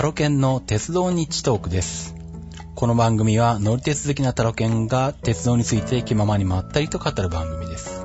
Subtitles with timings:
[0.00, 2.14] タロケンの鉄道日トークです。
[2.74, 8.02] この番組は乗り鉄好きなタロケンが鉄道について気ままにまったりと語る番組です。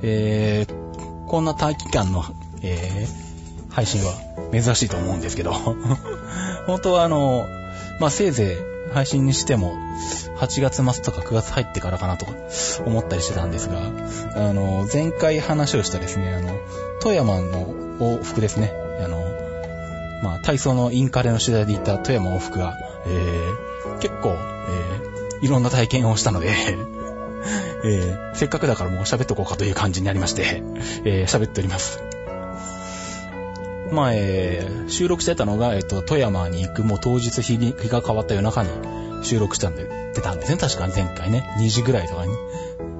[0.00, 2.24] えー、こんな短期間の、
[2.62, 4.14] えー、配信は
[4.50, 5.52] 珍しいと思うんですけど、
[6.66, 7.46] 本当はあの、
[8.00, 8.56] まあ、せいぜ
[8.90, 9.74] い配信にしても
[10.38, 12.32] 8月末とか9月入ってからかなとか
[12.86, 13.76] 思ったりしてたんですが、
[14.36, 16.56] あの、前回話をしたですね、あの、
[17.02, 17.66] 富山の
[18.00, 18.72] 往復ですね、
[20.42, 26.50] 体操のインカレの取材で行った富山往復が、えー、結構、えー、いろんな体験をしたので、
[27.84, 30.62] えー、せっかくだからもう喋っとこうかという感じになりまして、
[31.04, 32.00] えー、喋っております。
[33.92, 38.70] まあ、えー、収録してたのが、えっ、と、富山に行くもう当日日に日が変わった夜中に
[39.22, 40.58] 収録したんで、出たんですね。
[40.58, 41.46] 確かに前回ね。
[41.58, 42.34] 2時ぐらいとかに。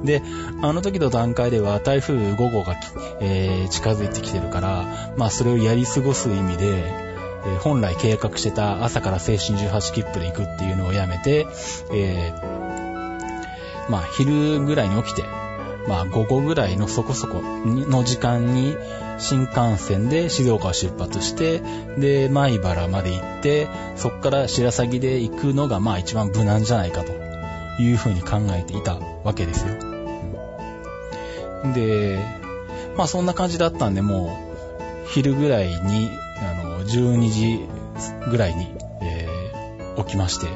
[0.05, 0.23] で、
[0.61, 2.77] あの時の段階では台風5号が、
[3.21, 7.12] えー、近づいてきてるから、まあそれをやり過ごす意味で、
[7.47, 11.47] え本来計画してた朝から青春18切符で行くっていうのをやめて、
[11.93, 15.25] えー、まあ昼ぐらいに起きて、
[15.89, 18.77] まあ午後ぐらいのそこそこの時間に
[19.19, 21.61] 新幹線で静岡を出発して、
[21.99, 27.13] で、米原まで行って、そこから白鷺で行くのがまあ一番無難じゃないかと
[27.81, 29.75] いうふうに考えていたわけですよ。
[31.75, 32.19] で、
[32.97, 34.39] まあそんな感じだったんで、も
[35.07, 36.11] う昼ぐらいに、
[36.83, 38.67] 12時ぐらいに、
[39.03, 39.43] えー
[39.95, 40.47] 起きまして、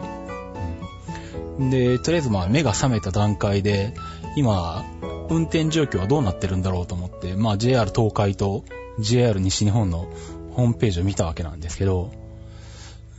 [1.59, 3.95] うんで、とりあえずまあ目が覚めた段階で、
[4.37, 4.85] 今、
[5.29, 8.65] 運転状況はどうなってるんだろうと思って、まあ JR 東海と
[8.99, 10.09] JR 西日本の
[10.53, 12.13] ホームページを見たわけなんですけど、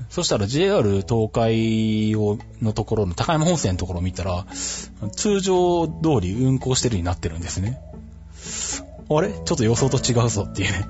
[0.09, 4.45] そしたら JR 東海をのところの高山本線のところを見たら、
[5.15, 7.79] 通常通り運行してるになってるんですね。
[9.09, 9.29] あれ？
[9.29, 10.87] ちょっと予想と違うぞっていうね。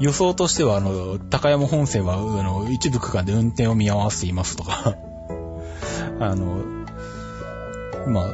[0.00, 4.96] 予想としては、あの、高山本線は、あの、一部区間で運転を見合わせていますとか、
[6.18, 6.62] あの、
[8.06, 8.24] まあ、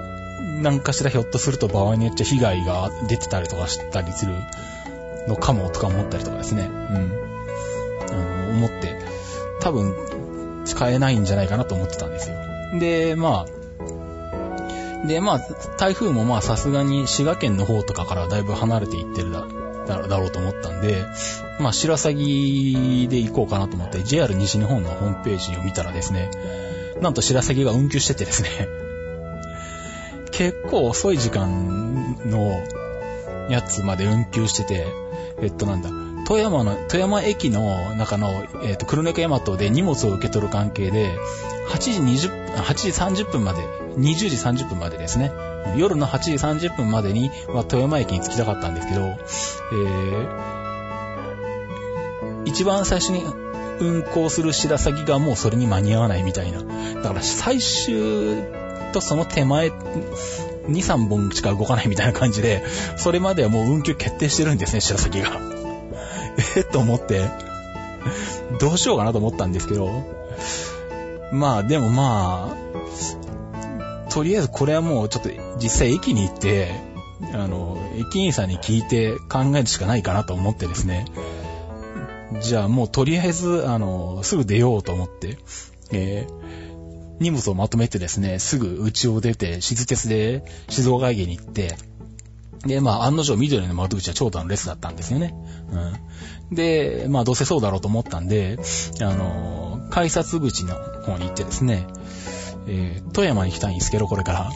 [0.62, 4.34] 何かしらひょっとすると場合によっちゃ被害が出てたりとかしたりする
[5.28, 6.62] のかもとか思ったりとかですね。
[6.62, 7.12] うん。
[8.10, 8.97] あの、思って、
[9.60, 9.94] 多分、
[10.65, 12.37] 使えないんじゃないかなと思ってたんですよ。
[12.78, 15.41] で、まあ、で、まあ、
[15.78, 19.47] 台風もまあさすがに滋賀県の方とかからだいぶ離れていってるだ
[19.86, 21.04] だろうと思ったんで、
[21.60, 26.30] まあ、白鷺で行こうかなと思って JR 西日本のホームページを見たらですね、
[27.00, 28.48] なんと白鷺が運休しててですね、
[30.32, 32.62] 結構遅い時間の
[33.48, 34.86] やつまで運休してて、
[35.41, 35.91] えっとなんだ、
[36.26, 41.10] 富山の、富山駅の中の、えっと、黒猫大和で荷物を受け取る関係で、
[41.70, 43.62] 8時20、8時30分まで、
[43.97, 44.26] 20時
[44.64, 45.32] 30分までですね。
[45.77, 46.32] 夜の8時
[46.69, 53.22] 30分までに、ま、富山駅に着きたかったんですけど、えー、一番最初に
[53.81, 56.62] 運行する白鷺がもうそれに間に合わないみたいな。
[56.62, 58.43] だから最終
[58.93, 59.72] とその手前、2、
[60.69, 62.65] 3本しか動かないみたいな感じで、
[62.97, 65.41] それまではもう運休決定してるんですね、白鷺が。
[66.56, 66.60] え？
[66.60, 67.22] っ と思って、
[68.60, 70.03] どうしようかなと思ったんですけど、
[71.33, 73.25] まあでもまあ、
[74.11, 76.71] とりあえずこれはもうちょっと実際駅に行って、
[77.33, 81.06] あの、駅員さんに聞いて考えるしかないかなと思ってですね。
[82.41, 85.39] じゃあもうとりあえず、あの、すぐ出ようと思って、
[85.93, 86.66] えー
[87.19, 91.77] 荷物をまとめてですね、すぐ家を出て、静鉄で静岡駅に行って、
[92.66, 95.34] で、まあ、案の定緑の窓口は長蛇の列だったんですよね。
[96.50, 96.55] うん。
[96.55, 98.59] で、まあ、どうせそうだろうと思ったんで、
[99.00, 101.87] あの、改札口の方に行ってですね、
[102.66, 104.50] えー富山に行きたいんですけど、これから。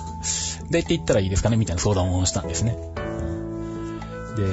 [0.70, 2.76] で、って言ったらいいですかねみたいな相談をしたんですね。
[4.36, 4.44] で、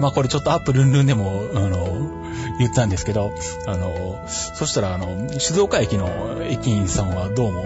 [0.00, 2.28] まあこれちょっとアップルンルンでも、あの、
[2.58, 3.32] 言ったんですけど、
[3.66, 7.64] あの、そしたら、あの、静岡駅の駅員さんはどうも、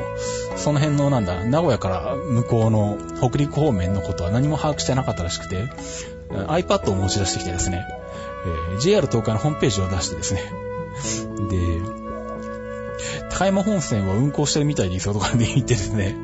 [0.56, 5.64] その辺のなんだ、名古屋から向こうの北陸方面のことは何も把握してなかったらしくて、
[6.30, 7.84] iPad を持ち出してきてですね、
[8.70, 10.42] えー JR 東海のホームページを出してですね、
[11.50, 12.01] で、
[13.30, 16.16] 高山本線は運行してるみたいですよとかで言ってですね、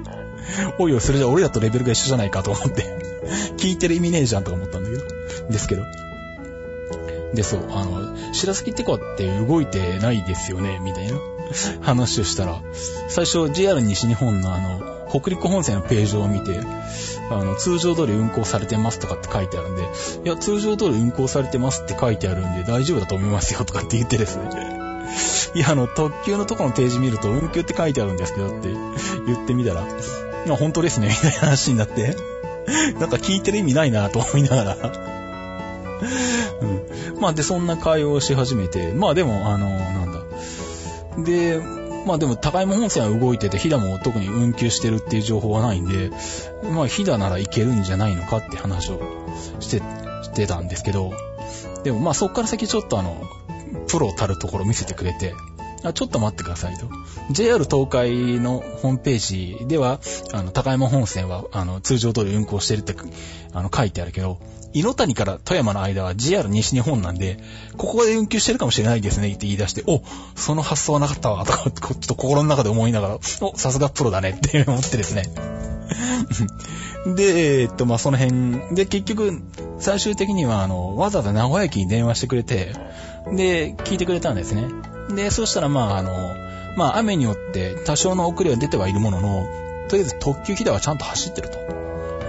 [0.78, 2.84] おいおい、それじゃ俺らとレベルが一緒じゃないかと思って、
[3.56, 5.02] 聞いてる意味ねえじゃんとか思ったんだけど、
[5.50, 5.82] ですけど。
[7.34, 11.18] で、そう、あの、白崎ってこって動いてないですよね、みたいな
[11.82, 12.62] 話をしたら、
[13.08, 16.60] 最初 JR 西日本のあの、北陸本線のページを見て、
[17.30, 19.86] あの、通常通り運行されてますとかって書いてあるんで、い
[20.28, 24.44] や、通常通り運行されてますって書いてあるんで大丈夫だと思いますよとかって言ってですね。
[25.54, 28.68] いや、あの、特急のとこのページ見ると運休って書いてあるんですけどって
[29.26, 32.16] 言ってみたら、いや、本当ですね、みたいな話になって、
[33.00, 34.76] なんか聞いてる意味ないなと思いながら、
[36.60, 37.20] うん。
[37.20, 40.20] まあで、そんな会話をし始めて、まあでも、あの、なんだ。
[41.24, 41.60] で、
[42.06, 46.10] まあでも高山本線は動いてて、飛騨も特に運休してるっていう情報はないんで、
[46.70, 49.00] まあ飛騨なら行けるんじゃないのかって話を
[49.60, 49.82] して、
[50.22, 51.12] してたんですけど、
[51.84, 53.20] でもまあそっから先ちょっとあの、
[53.88, 55.34] プロたるところ見せてくれて、
[55.84, 56.88] あちょっと待ってくださいと。
[57.30, 60.00] JR 東海のホームページでは、
[60.32, 62.96] あの、高山本線は、あの、通常通り運行してるって、
[63.52, 64.38] あの、書いてあるけど、
[64.72, 67.38] 井の谷から富山の間は JR 西日本なんで、
[67.76, 70.02] ここで運休してるかもしれないですねって言い出して、お、
[70.34, 75.24] その発想はなかったわ、とか、ちょっと心の中で思いながら、お、さすがプロだねって思ってですね。
[77.16, 79.40] で、えっと、まあ、その辺、で、結局、
[79.78, 82.74] 最終的には、あの、わざわざ名古屋駅に電話してくれて、
[83.32, 84.68] で、聞いてくれたんですね。
[85.14, 86.36] で、そしたら、まあ、あの、
[86.76, 89.46] まあ、雨によって多少の遅れは出てはいるものの、
[89.88, 91.68] とりあえず特急飛騨はちゃんと走ってると。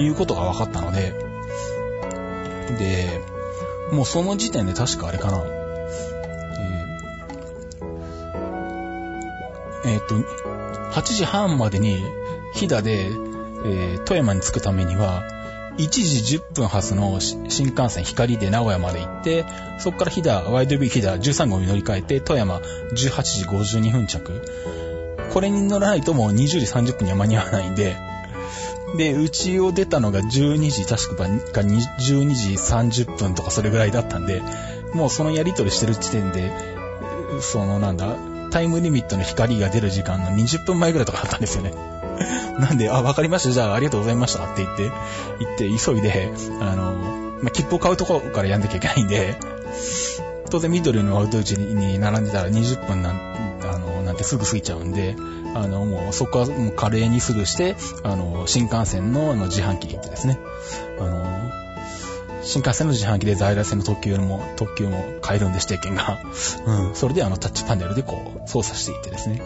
[0.04, 1.14] いうことが分かったので、
[2.78, 3.22] で、
[3.92, 10.16] もうその時点で確かあれかな、えー、えー、と、
[10.94, 12.04] 8時半までに
[12.54, 13.08] 飛騨で、
[13.66, 15.24] えー、富山に着くためには、
[15.80, 19.46] 1時10分発の新幹線光で名古屋まで行って、
[19.80, 24.42] そこから飛騨、YDB 飛騨13号に乗り換えて、富山18時52分着。
[25.32, 27.96] これに乗らないともう20時30分には間に合わないんで、
[28.98, 34.42] で、うちを出たのが12時、確か12時30分とかそれぐらいだったんで、
[34.94, 36.52] もうそのやりとりしてる時点で、
[37.40, 38.18] そのなんだ、
[38.52, 41.99] タイムリミットの光が出る時間の20分前ぐらいとかだったんですよね。
[42.60, 43.52] なんで、あ、わかりました。
[43.52, 46.32] じゃあ、ありがとうございましたって言って、行って、急いで、
[46.62, 46.94] あの、
[47.42, 49.38] まあ、切符を買うところからやんなきゃいけないんで、
[50.50, 55.16] 当然緑のアウト打ちに並んでたら20分なん、あの、なんてすぐ過ぎちゃうんで、
[55.56, 60.40] あの、もうそこはもう華麗にすぐして、あの、新幹線のあの自販機に行ってですね、
[61.00, 61.69] あの、
[62.50, 66.18] 新幹線の自販機で在来線の特急も、特急も買えるんで指定券が。
[66.66, 66.96] うん。
[66.96, 69.40] それであのタッチパネルでこう操作していってですね、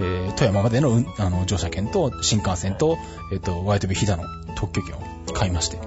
[0.00, 2.98] えー、富山までのあの乗車券と新幹線と、
[3.30, 4.24] えっ、ー、と、ワイトビヒダの
[4.56, 5.00] 特急券を
[5.32, 5.78] 買いまして。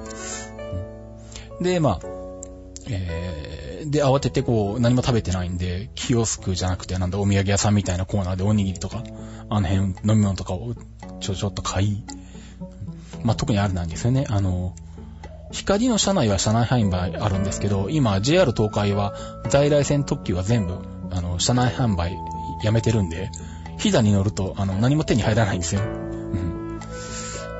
[1.59, 2.00] うん、で、まあ、
[2.89, 9.03] えー、で、慌ててこう、何も食べてないんで、キオスクじゃなくて、なんだ、お土産屋さんみたいなコーナーでおにぎりとか、
[9.50, 10.73] あの辺、飲み物とかを
[11.19, 12.06] ちょちょっと買い、
[13.23, 14.25] まあ、特にあれなんですよね。
[14.29, 14.73] あの、
[15.51, 19.13] 光の車内は車内販売あるんですけど、今 JR 東海は
[19.50, 20.75] 在来線特急は全部、
[21.12, 22.18] あの、車内販売
[22.63, 23.30] やめてるんで、
[23.77, 25.81] 飛騨に乗ると、あの、何も手に入らないんですよ。
[25.81, 26.80] うん。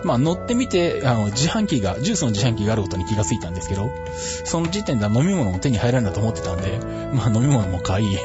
[0.04, 3.90] まあ、乗ってみて、あの、自販機が、ジュースの自販機があることに気がついたんですけど、
[4.46, 6.80] その時点では飲み物も手に入らないんだと思ってたんで、
[7.14, 8.18] まあ、飲み物も買い、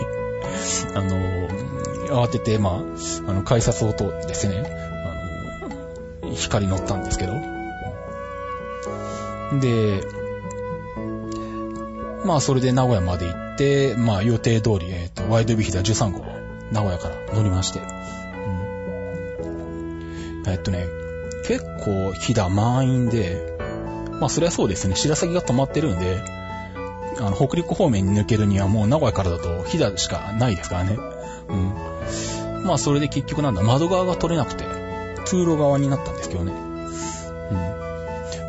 [0.94, 4.62] あの、慌てて、まあ、あの、改札を通ってですね、
[6.22, 7.55] あの、光乗ったんですけど、
[9.60, 10.02] で、
[12.24, 16.24] まあ、それで名古屋まで行って、まあ、予定通り、えっ、ー、と、ワイドビヒダ13号、
[16.72, 17.78] 名古屋から乗りまして。
[17.78, 17.82] う
[20.42, 20.42] ん。
[20.46, 20.86] えっとね、
[21.46, 23.56] 結構、飛騨満員で、
[24.20, 26.20] まあ、そりゃそうですね、白崎が止まってるんで、
[27.18, 30.98] あの、北陸方面に抜けるにはもう名古屋からだと飛騨しかないですからね。
[31.48, 32.64] うん。
[32.64, 34.64] まあ、それで結局なんだ、窓側が取れなくて、
[35.24, 36.65] 通路側になったんですけどね。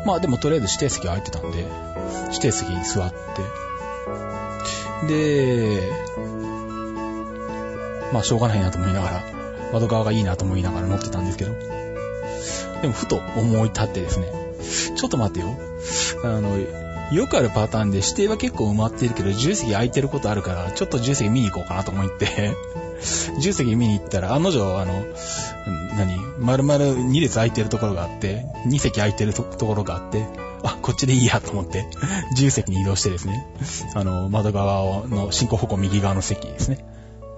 [0.08, 1.66] まあでもとりあえず指定席空いてたんで、
[2.28, 5.82] 指定席に座って、で、
[8.10, 9.22] まあしょうがないなと思いながら、
[9.70, 11.52] 窓側がいいなと思いながら乗ってたんですけど、
[12.80, 14.32] でもふと思い立ってですね、
[14.96, 15.54] ちょっと待ってよ。
[16.24, 16.56] あの、
[17.12, 22.56] よくあるパターンで指定は結構埋まってるけど、重席空いてることあるから、ちょっと重席見に行こうかなと思って、
[23.40, 25.04] 重席見に行ったら、案の定、あの、
[25.96, 26.18] 何？
[26.38, 30.24] 丸々2列空いてるところがあって、2席空いてるところがあって、
[30.62, 31.86] あ、こっちでいいやと思って、
[32.36, 33.46] 10席に移動してですね、
[33.94, 36.84] あの、窓側の進行方向右側の席ですね。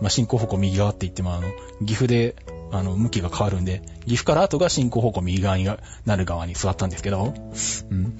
[0.00, 1.48] まあ、進行方向右側って言っても、あの、
[1.84, 2.34] 岐阜で、
[2.72, 7.34] あの、向きが変わるんで、岐阜から後が進行方向右側になる側に座ったんですけど、
[7.90, 8.16] うん。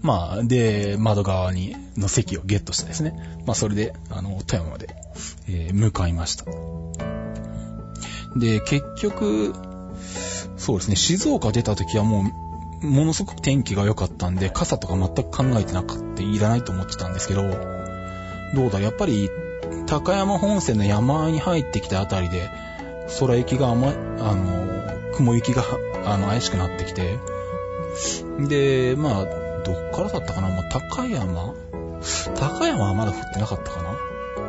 [0.00, 3.14] まあ、で、窓側に、の席をゲットしてですね、
[3.46, 4.94] まあ、それで、あの、富山まで、
[5.48, 6.44] えー、向かいました。
[8.36, 9.52] で、結局、
[10.56, 12.24] そうですね、静岡出た時はも
[12.82, 17.42] う、ものすごく天気が良かったんで、傘とか全く考えてなかったいらないと思ってたんですけど、
[18.54, 19.30] どうだ、やっぱり、
[19.86, 22.50] 高山本線の山に入ってきたあたりで、
[23.20, 23.92] 空行きがあま、あ
[24.34, 25.64] の、雲行きが、
[26.04, 27.18] あの、怪しくなってきて、
[28.48, 29.24] で、まあ、
[29.64, 31.54] どっからだったかな、まあ、高山？
[32.34, 33.96] 高山はまだ降ってなかったかな。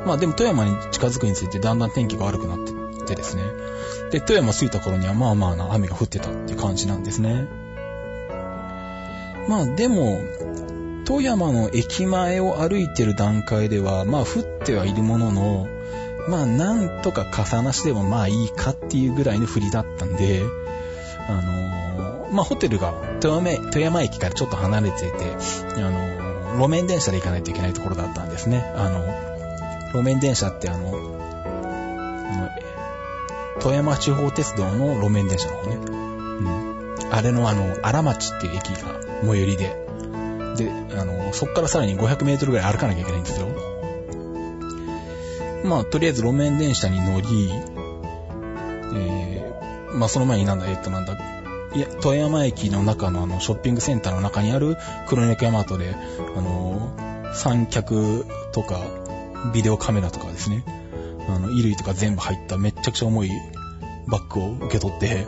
[0.05, 3.43] まあでも富山に近づくについてだんだん天気が悪くなっててですね。
[4.11, 7.47] で、富山着いた頃にはまあまあな雨が降ってたって感じなんですね。
[9.47, 10.21] まあでも、
[11.05, 15.67] 富山の駅前を歩いてる段階では、まあ降ってはいるものの、
[16.29, 20.43] まあなんとか傘なしでもまあいいかっていうぐらいの降りだったんで、
[21.27, 25.25] あのーまあホテルが富山富山駅からちょっと離れてて、
[25.75, 28.59] あのー路面電車で行かないといけないところだったんですね。
[28.75, 29.03] あの、
[29.91, 31.22] 路面電車って、あの
[33.63, 35.75] 富山地方鉄道の路面電車の方ね。
[35.77, 37.13] うん。
[37.13, 39.77] あれのあの、荒町っていう駅が最寄りで、
[40.57, 43.47] で、あの、そっからさらに500メートルぐらい歩かなきゃいけないんですよ。
[45.63, 47.49] まあ、とりあえず路面電車に乗り、
[48.95, 51.13] えー、まあその前になんだ、えっとなんだ、
[51.73, 54.75] いや、富山駅の中のあの、ショッピングセンターの中にある
[55.07, 55.95] 黒猫山マで、
[56.35, 58.81] あの、三脚とか、
[59.53, 60.82] ビデオカメラとかですね、
[61.27, 63.31] あの、衣類とか全部入っためちゃくちゃ重い
[64.07, 65.25] バッグを受け取って、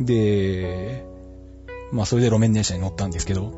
[0.00, 1.04] で、
[1.92, 3.52] まあそれで路面電車に乗ったんですけど、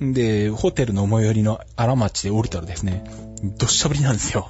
[0.00, 3.04] で、ホテルの最寄りの荒町で降りたらですね、
[3.42, 4.48] どっしゃ降りなんですよ。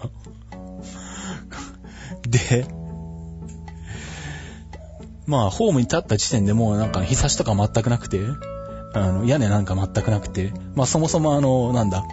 [2.27, 2.67] で、
[5.27, 8.21] まあ、ホームに立った時点でもうなんか日差しとか全くなくて、
[8.95, 12.05] あの、屋根なんか全くなくて、まあそもそもあの、なんだ、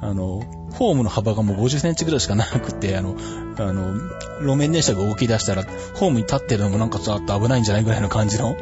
[0.00, 3.16] あの、ホームの幅がもう50センチぐらいしかなくて、あの、
[3.58, 3.94] あの、
[4.40, 8.56] 路面電車が動き出したら、ホームに立ってるのもなんかちょっと危ないんじゃないぐらいの感じの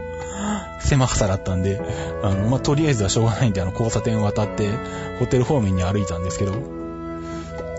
[0.81, 1.81] 狭さだったんで、
[2.23, 4.71] あの、まあ、とりあえずはしょうがないんで、あの、交差点を渡って、
[5.19, 6.53] ホテル方面に歩いたんですけど、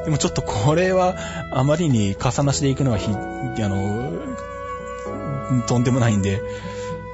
[0.06, 1.16] でもちょっとこれは、
[1.52, 3.18] あまりに傘なしで行くのはひ、あ
[3.68, 4.14] の、
[5.68, 6.42] とんでもないんで、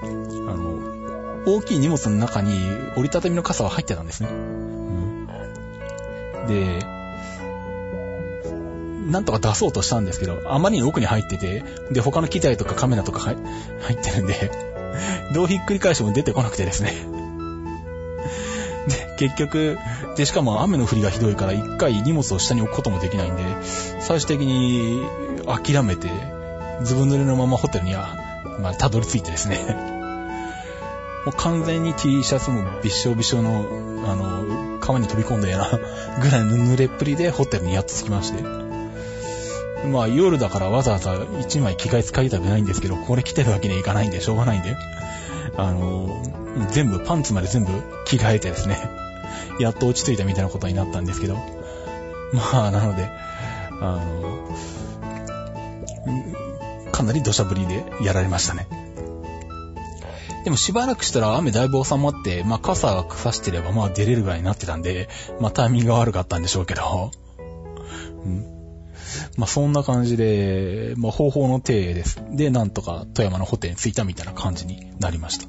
[0.01, 0.05] あ
[0.55, 0.79] の、
[1.45, 2.53] 大きい荷物の中に
[2.95, 4.29] 折りたたみの傘は入ってたんですね。
[4.29, 5.27] うん
[6.47, 6.92] で、
[9.09, 14.51] なんとか出そうとしたんですけど、あまりに奥に入ってて、で、他の機材とかカメラとか入ってるんで、
[15.33, 16.93] どうひっくり返しても出てこなくてですね。
[18.87, 19.77] で、結局、
[20.17, 23.43] で、しかも雨の降りがひどいから一回荷物を下に置くこともできないんで、
[23.99, 25.01] 最終的に
[25.45, 26.09] 諦めて、
[26.83, 28.15] ずぶ濡れのままホテルには、
[28.59, 29.59] まあ、たどり着いてですね。
[31.25, 33.65] もう完全に T シャツもびっしょびしょの、
[34.05, 35.79] あの、川に飛び込んだような
[36.21, 38.62] ぐらいの濡れっぷりでホテルにやっと着きまして。
[39.91, 44.75] まあ夜だからわざわざ一枚着替え使いたくないんですけど、これ着てるわけにはいかないんで、しょうがないんで。
[45.55, 46.23] あの、
[46.71, 47.71] 全部、パンツまで全部
[48.05, 48.77] 着替えてですね、
[49.59, 51.35] やっと落ち着いたみたいなことになったんですけど。
[52.33, 53.07] まあ、なので、
[53.81, 54.49] あの、
[56.91, 58.67] かなり土砂降りでやられましたね。
[60.43, 65.07] でもしばらくしたら雨だいぶ収まって、まあ傘がさしてればまあ出れるぐらいになってたんで、
[65.39, 67.11] まあタイミングが悪かったんでしょうけど。
[68.25, 68.52] うん
[69.37, 72.21] まあそんな感じで、まあ方法の手です。
[72.31, 75.47] で、なんとか富山のホテルに着いたみたいな感じになりました。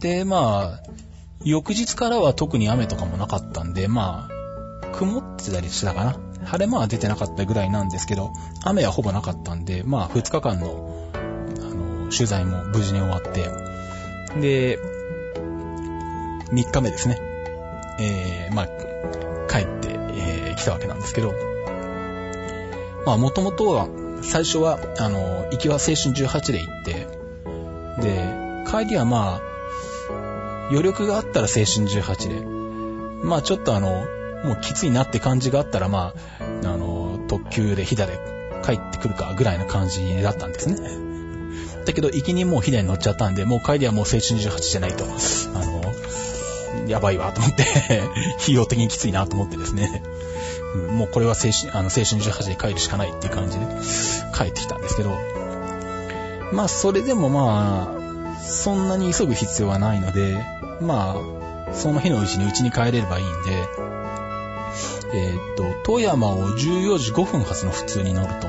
[0.00, 0.90] で、まあ、
[1.44, 4.28] 翌日からは特に雨とかもなかったんで、ま
[4.82, 6.16] あ、曇ってたりしたかな。
[6.44, 8.32] 晴れ間は出てなかったぐらいなんですけど、
[8.64, 13.50] 雨はほぼなかったんで、まあ2日間の、あの、取材も無事に終わって、
[14.40, 14.78] で、
[16.52, 17.18] 3日目ですね。
[17.98, 18.66] えー、まあ、
[19.48, 19.95] 帰って、
[20.56, 21.34] 来たわけなんですけど、
[23.04, 23.88] まあ、もともとは、
[24.22, 27.06] 最初は、あの、行きは青春18で行って、
[28.02, 29.56] で、帰りはまあ、
[30.70, 34.04] 余力があったら青春18で、まあちょっとあの、
[34.44, 38.18] もうきついなって感じがあったら、まあ、あの、特急で飛騨で
[38.64, 40.76] 帰ってくるかぐらいの感じだったんですね。
[41.84, 47.64] だけど、行きにもう飛騨に乗っちゃったんで、もう帰りはもう青春18じゃないと、あの、やばいわと思って、
[48.42, 50.02] 費用的にきついなと思ってですね、
[50.74, 53.66] うんもうこれは青春、あの、青春18で帰るしかないっていう感じで
[54.36, 55.16] 帰ってきたんですけど、
[56.52, 60.36] まあ、それでもまあ、そんなに急ぐ必要はないので、
[60.80, 63.68] まあ、その日のうちにうちに帰れればいいんで、
[65.14, 68.48] えーっと、富山を14時5分発の普通に乗ると、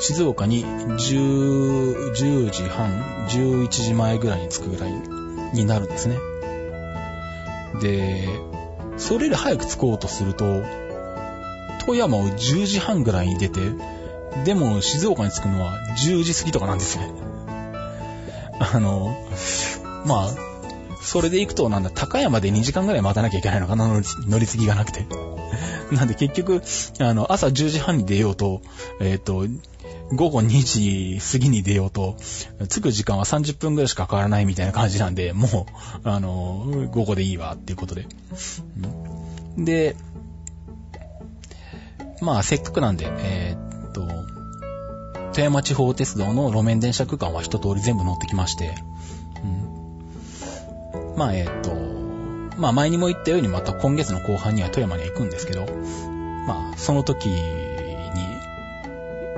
[0.00, 2.90] 静岡に10、10時半、
[3.28, 4.92] 11時前ぐらいに着くぐらい
[5.54, 6.18] になるんですね。
[7.80, 8.28] で、
[8.96, 10.62] それより早く着こうとすると、
[11.86, 13.60] 富山を10時半ぐらいに出て、
[14.44, 17.10] でも静岡に着くのは10時過ぎとかなんですね。
[18.58, 19.16] あの、
[20.04, 20.30] まあ、
[21.02, 23.88] それで行くと、なんだ、高山で2時間ぐらい待たなきゃいけないのかな、
[24.26, 25.06] 乗り継ぎがなくて。
[25.92, 26.62] なんで結局、
[27.00, 28.62] あの、朝10時半に出ようと、
[29.00, 29.46] えっ、と、
[30.12, 32.16] 午後2時過ぎに出ようと、
[32.68, 35.66] 着く時間は30分ぐらいしか変わらないみたいな感じなんで、も
[36.04, 38.06] う、あの、午後でいいわっていうことで。
[39.58, 39.96] で、
[42.20, 44.06] まあ、せっかくなんで、えーっと、
[45.32, 48.74] 富山地方鉄道の路面電車区間は一通り全部乗ってきまして、
[49.42, 51.74] うんまあ、えっ、と、
[52.56, 55.66] まあ、前にも言ったようにまた今月の後半には富山に行くんですけど、
[56.46, 57.64] まあ、その時に、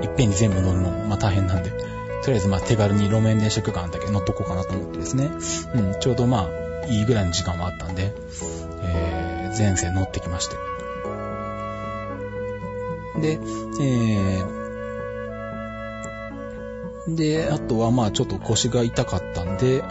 [0.03, 5.31] いっぺんに全部乗るのも、まあ大変なんで、とりあえずまあ手軽に路面電車区間だけ乗っとこうかなと思ってですね、
[5.73, 6.47] うん、ちょうどま
[6.83, 8.13] あ、いいぐらいの時間はあったんで、
[8.83, 10.55] えー、全線乗ってきまして。
[13.21, 13.39] で、
[13.81, 19.83] えー、で、あとはまあちょっと腰が痛かったんで、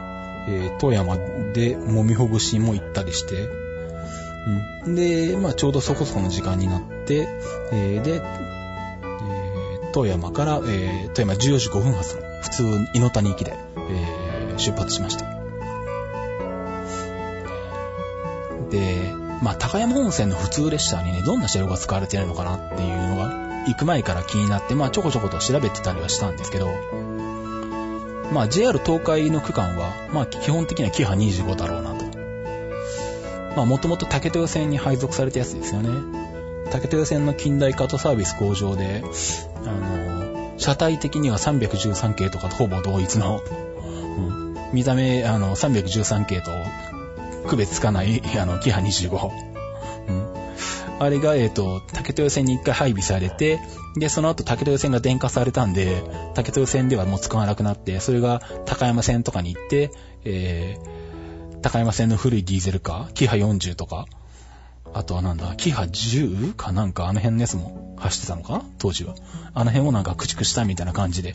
[0.49, 3.49] えー、富山で揉みほぐしも行ったりして、
[4.87, 7.29] うん、で、まあちょうどそこそこの時間になって、
[7.73, 12.65] えー、で、え、富山から、えー、富山14時5分発普通、
[12.95, 15.25] 井の谷行きで、えー、出発しました。
[18.71, 26.69] で、まあ、高山本線の普通列車にね、どんな車両が使われているのかなっていうのが、行く前から気になって、まあ、ちょこちょこと調べてたりはしたんですけど、
[28.33, 32.07] まあ、JR 東海の区間は、まあ、基本的にはキハ25だろうなと。
[33.57, 35.91] まあ、もともと竹豊線に配属されたやつですよね。
[36.71, 39.03] 竹豊線の近代化とサービス向上で、
[39.65, 46.51] あの、車体的には313系とかとほぼ同一の、うん、見た目、あの、313系と
[47.47, 49.31] 区別つかない、あの、キハ25。
[50.09, 50.47] うん。
[50.99, 53.61] あれが、えっ、ー、と、竹豊線に一回配備されて、
[53.97, 56.03] で、その後竹豊線が電化されたんで、
[56.35, 59.91] 竹豊線ではもう使わなくなって、それが高山線とかに行って、
[60.25, 64.07] えー、高山線の古いディーゼルカー、キハ40とか、
[64.95, 69.15] あとはなんだ、キハ10かなんかあの辺のやつも走ってたのか当時は。
[69.53, 71.35] あの辺をなんか駆逐したみたいな感じで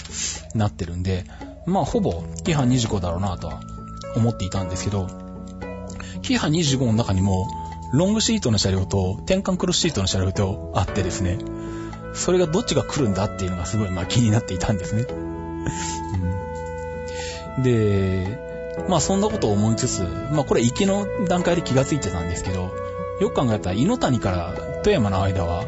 [0.55, 1.25] なってるんで、
[1.67, 3.59] まあほぼキハ25だろうなとは
[4.15, 5.30] 思っていたんですけど、
[6.21, 7.47] キハ25の中にも、
[7.91, 11.39] ロングシートの車両と転換クロスシートの車両とあってですね、
[12.13, 15.05] それがどっちが来るんだっていうのがすごいまあ気になっていたんですね。
[17.63, 18.39] で、
[18.87, 22.71] まあそんなことを思いつつ、まあこれ行きの段階で気がついてたんですけど、
[23.19, 24.53] よく考えたら、井の谷から
[24.83, 25.65] 富山の間は、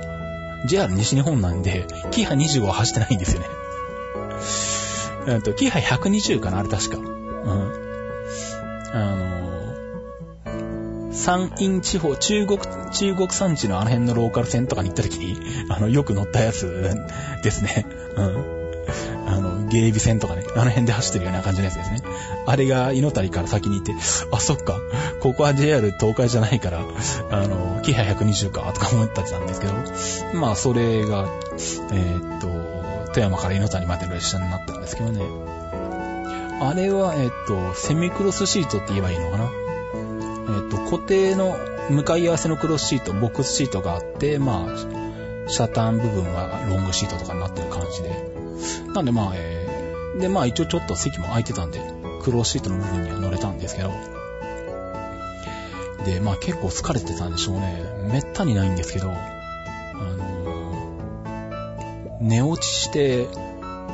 [0.66, 3.48] JR 西日本なんで、キハ25は走ってないんですよね。
[5.28, 6.98] えっと、キハ120かなあれ確か。
[6.98, 7.08] うん。
[8.94, 9.53] あの、
[11.14, 12.60] 山陰地方、中国、
[12.92, 15.38] 中国山地のあの辺のローカル線とかに行った時に、
[15.70, 16.96] あの、よく乗ったやつ
[17.44, 17.86] ですね。
[18.18, 18.64] うん。
[19.26, 22.02] あの、芸備線とかね、あの辺で走ってるような感じのやつですね。
[22.46, 23.94] あれが、井の谷から先に行って、
[24.32, 24.80] あ、そっか、
[25.22, 26.82] ここは JR 東海じゃないから、
[27.32, 29.74] あの、キハ120か、とか思ってたんですけど、
[30.34, 31.28] まあ、それが、
[31.92, 35.22] えー、っと、富山から井の谷までの列車になったんですけどね。
[36.60, 39.63] あれは、えー、っと、セミクロスシートって言えばいいのかな？
[40.50, 41.58] えっ、と、固定の
[41.90, 48.34] 向かい合わせのクロスシート、ボックスシートがあって、まあ、シャタン部分はロングシートとかになってる感じで。
[48.94, 51.82] なんでまあ、えー、でまあ一応ちょっと席も空いてたんで、
[52.22, 53.92] クロスシートの部分には乗れたんですけど、
[56.06, 57.84] で、まあ結構疲れてたんでしょうね。
[58.12, 59.14] めったにないんですけど、あ
[59.96, 63.28] のー、寝落ちして、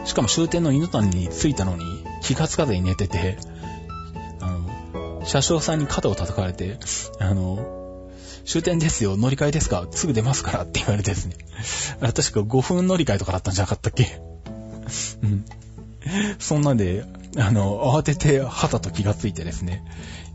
[0.05, 1.83] しかも終点の犬谷に着いたのに
[2.21, 3.37] 気がつかずに寝てて、
[5.29, 6.77] 車掌さんに肩を叩かれて、
[7.19, 8.09] あの、
[8.45, 11.35] 終点ですよ、乗り換えですかすぐ出ますからって言われてですね。
[11.99, 14.19] 確か5分乗り換えとかだったんじゃなかったっけ？
[15.21, 15.45] うん。
[16.39, 17.05] そんなんで、
[17.37, 19.83] あの、慌てて旗と気がついてですね、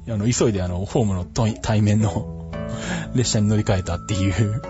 [0.08, 2.52] あの、急いであの、ホームの対面の
[3.16, 4.62] 列車に乗り換えたっていう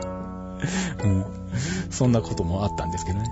[1.04, 1.24] うん。
[1.90, 3.26] そんなこともあったんですけどね。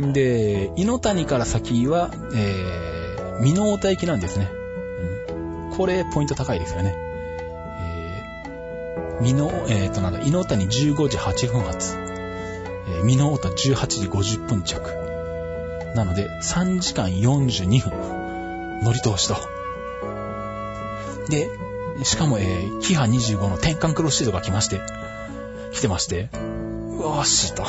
[0.00, 4.48] うん、で、井の谷から先は、えー、美濃太行きなんですね。
[5.76, 6.94] これ、ポイント高いですよね。
[6.96, 11.96] えー、美濃、えっ、ー、と、なんだ、井の谷15時8分発。
[11.96, 14.80] えー、美濃太18時50分着。
[15.94, 19.36] なので、3時間42分、乗り通しと。
[21.28, 21.48] で、
[22.04, 24.80] しかも、えー、キハ25の転換クロスシートが来まして、
[25.72, 27.64] 来てまして、うわーしと。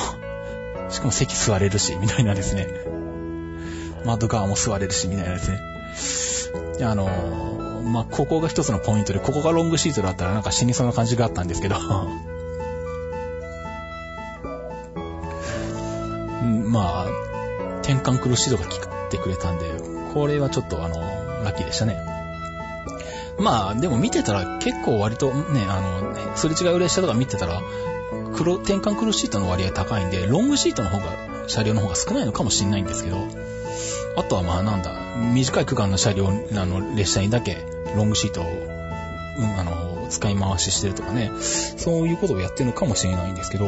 [0.89, 2.67] しかも席座れるし、みたいなですね。
[4.05, 6.85] 窓側も座れるし、みたいなですね。
[6.85, 11.75] あのー、まあ、ここが一つのポイントで、ここがロングシートだったらなんか死にそうな感じがあったんですけど
[16.69, 17.05] まあ、
[17.81, 19.65] 転換クロスシートが効ってくれたんで、
[20.13, 20.99] これはちょっとあの、
[21.43, 21.97] ラッキーでしたね。
[23.39, 27.61] まあ、でも見てたら結構割とね、あの、すれ違う列車とか見てたら、
[28.35, 31.05] 黒、転換クロスシートの割合高いんで、ロングシートの方が、
[31.47, 33.17] 車両の方が少ないのかもしれないんですけど、
[34.15, 34.93] あとはまあなんだ、
[35.33, 36.31] 短い区間の車両、あ
[36.65, 37.57] の、列車にだけ
[37.95, 43.67] ロングシートを、うん、あの、使い回ししてるとかね、そういうことをやってるのかもしれないんですけど、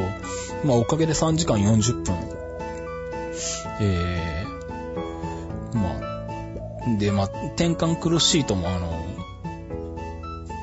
[0.65, 2.15] まあおかげで3時間40分、
[3.81, 8.99] えー、まあ、で、まあ、転換クロスシートもあの、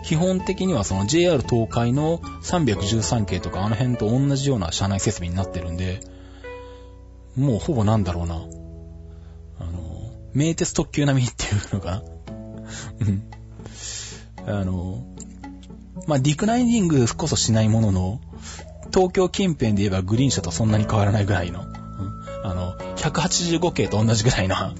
[0.04, 6.00] 基本的にはその JR 東海の313系とかあの辺と同じような車内設備になってるんで、
[7.36, 8.40] もうほぼなんだろうな。
[10.36, 12.02] 名鉄特急並みっていうのかな。
[13.00, 13.22] うん。
[14.46, 15.02] あの、
[16.06, 18.20] まあ、リクライニングこそしないものの、
[18.92, 21.68] 東京近辺で言えばグリーン車とそんなに変わらないぐらいの、うん、
[22.44, 24.74] あの、185系と同じぐらいな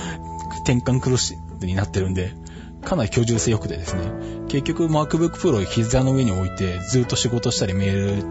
[0.64, 2.34] 転換クロスになってるんで、
[2.82, 4.00] かなり居住性良くてですね、
[4.48, 8.24] 結局 MacBook Pro を膝の上に置いてずっと仕事したりメール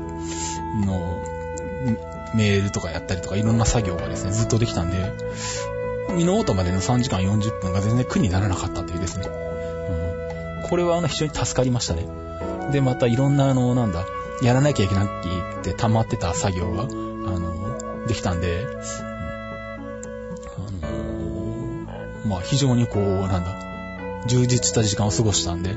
[0.84, 1.22] の、
[2.34, 5.14] メールとかやったりとかいろんな作業がですね、ずっとできたんで、
[6.12, 9.28] ミノートまでの3時間40分が全然苦にならなかったというですね。
[9.28, 12.08] うん、これはあの非常に助かりましたね。
[12.72, 14.06] で、またいろんなあの、なんだ、
[14.42, 15.08] やらなきゃいけないっ
[15.64, 18.66] て溜まってた作業が、あの、できたんで、
[20.58, 23.72] あの、まあ非常にこう、なんだ、
[24.28, 25.76] 充実した時間を過ごしたんで、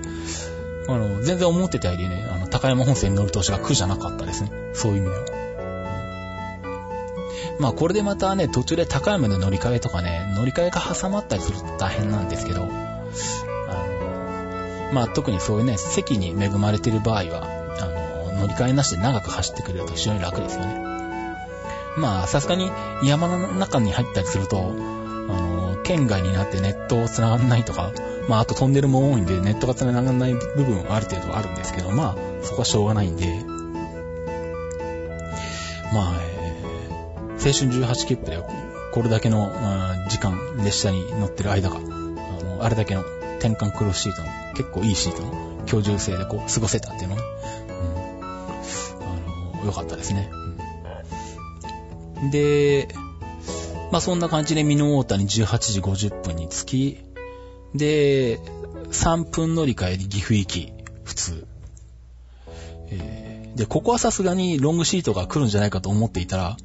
[0.88, 4.50] あの、全然思ってたよりね、あの、高山本線に乗る投資が苦じゃなかったですね。
[4.74, 5.43] そういう意味では。
[7.58, 12.72] まあこれでまたね、途中で高山で乗り換えとかね、乗り換えが挟まったりすると大変なんですけど、あの、
[14.92, 17.46] まあ特にそういうね、席に恵まれてる場合は、
[17.80, 17.86] あ
[18.32, 20.82] の、乗り換えなしで長く走ってくれると非常に楽ですよね。
[21.96, 22.72] まあさすがに
[23.04, 27.92] 山の中に入ったりすると、あの、県外になってネットを繋がんないとか、
[28.28, 33.44] まあ、あとトンネルも多いんで、ネットが繋がらない部分はある程度あるんですけど、まあ、そこはしょうがないんで、
[35.92, 36.33] まあ、
[37.44, 38.38] 青春18切符で、
[38.92, 39.52] これだけの、
[40.08, 43.02] 時間、列車に乗ってる間が、あの、あれだけの
[43.38, 47.22] 転換クロスシートの、結構いいシートの居住性でこう、過ごせたっていうのは、
[49.02, 50.30] うん、あの、良かったですね。
[52.22, 52.88] うん、で、
[53.92, 56.98] まあそんな感じでミノウォーターに18時50分に着き、
[57.74, 58.38] で、
[58.90, 60.72] 3分乗り換えで岐阜行き、
[61.04, 61.46] 普通。
[62.88, 66.56] えー、で、ここはさすがにロングシートが来るんじゃないかと思っていたら、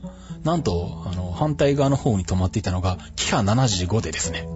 [0.43, 4.47] なんと、あの、反対側の方に止まっていたのが、キハ75でですね。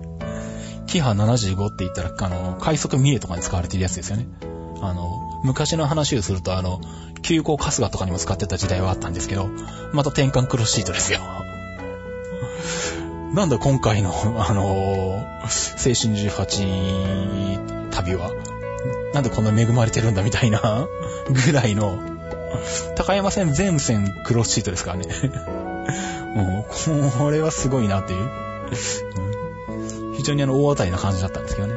[0.87, 4.27] キハ75って言ったら、あの、快速ミエとかに使われているやつですよね。
[4.81, 6.79] あの、昔の話をすると、あの、
[7.21, 9.49] 急行春日とかにも使ってた時代はあったんですけど、
[9.93, 11.19] また転換クロスシートですよ。
[13.33, 14.13] なんだ今回の、
[14.47, 18.31] あのー、青春18旅は、
[19.13, 20.85] なんでこんな恵まれてるんだみたいな
[21.29, 21.99] ぐらいの、
[22.95, 25.05] 高山線全線クロスシートですからね。
[26.35, 28.29] もう、これはすごいなっていう。
[30.15, 31.75] 非常にあの、大当たりな感じだったんですけどね。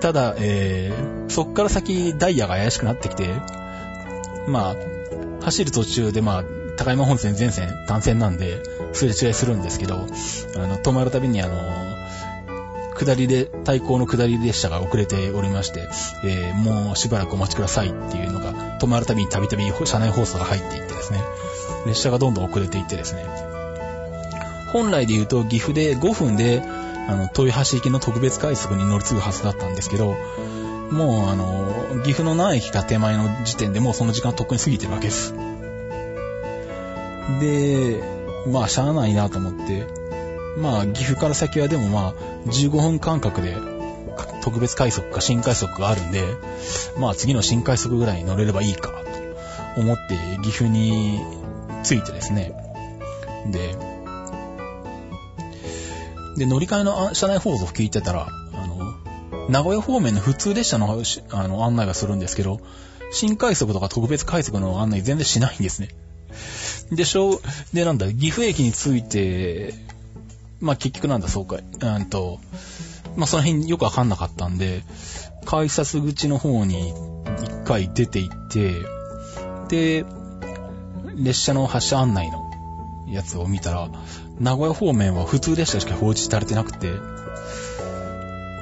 [0.00, 3.28] ただ、えー、そっから先ダイヤが怪しくなってきて、
[4.46, 4.76] まあ、
[5.44, 6.44] 走る途中でまあ、
[6.76, 9.98] 高山本線全線単線なんで、すれ違いするんですけど、あ
[10.66, 11.56] の、止まるたびにあの、
[12.94, 15.88] 下りで、対向の下り列車が遅れておりまして、
[16.24, 21.20] えー、もうしばらくお待ちくださいっていうのが、止まるたびにたびたび車内放送が入っていってですね、
[21.86, 23.24] 列車がどんどん遅れていってですね、
[24.72, 26.62] 本来で言うと岐阜で5分で、
[27.08, 30.16] あの、豊橋行きの特別快速に乗り継ぐはずだったんですけど、
[30.90, 35.34] もうあの、岐阜の何駅か手前の時点でもうその時間とっくに過ぎてるわけです。
[37.40, 38.02] で、
[38.50, 39.86] まあ、しゃあないなと思って、
[40.58, 42.14] まあ、岐阜から先はでもまあ、
[42.48, 43.56] 15分間隔で、
[44.42, 46.22] 特別快速か新快速があるんで、
[46.98, 48.90] まあ、次の新快速ぐらいに乗れればいいか、
[49.74, 51.20] と思って、岐阜に
[51.84, 52.52] 着いてですね。
[53.50, 53.76] で、
[56.36, 62.60] で、乗り換えの車内放送を聞いてたら、あの、名古屋方面の普通列車のあの案内がするんですけど、
[63.12, 65.88] 新快速とか特別快速の案内全然しないんですね。
[66.90, 67.40] で、しょう、
[67.72, 69.74] で、なんだ、岐阜駅に着いて、
[70.60, 71.64] まあ、結局なんだ、そうかい。
[71.80, 72.40] うんと、
[73.16, 74.82] まあ、その辺よくわかんなかったんで、
[75.44, 76.92] 改札口の方に
[77.42, 78.72] 一回出て行って、
[79.68, 80.04] で、
[81.16, 82.50] 列車の発車案内の
[83.06, 83.88] やつを見たら、
[84.38, 86.90] 名古屋方面は普通列車しか表示されてなくて、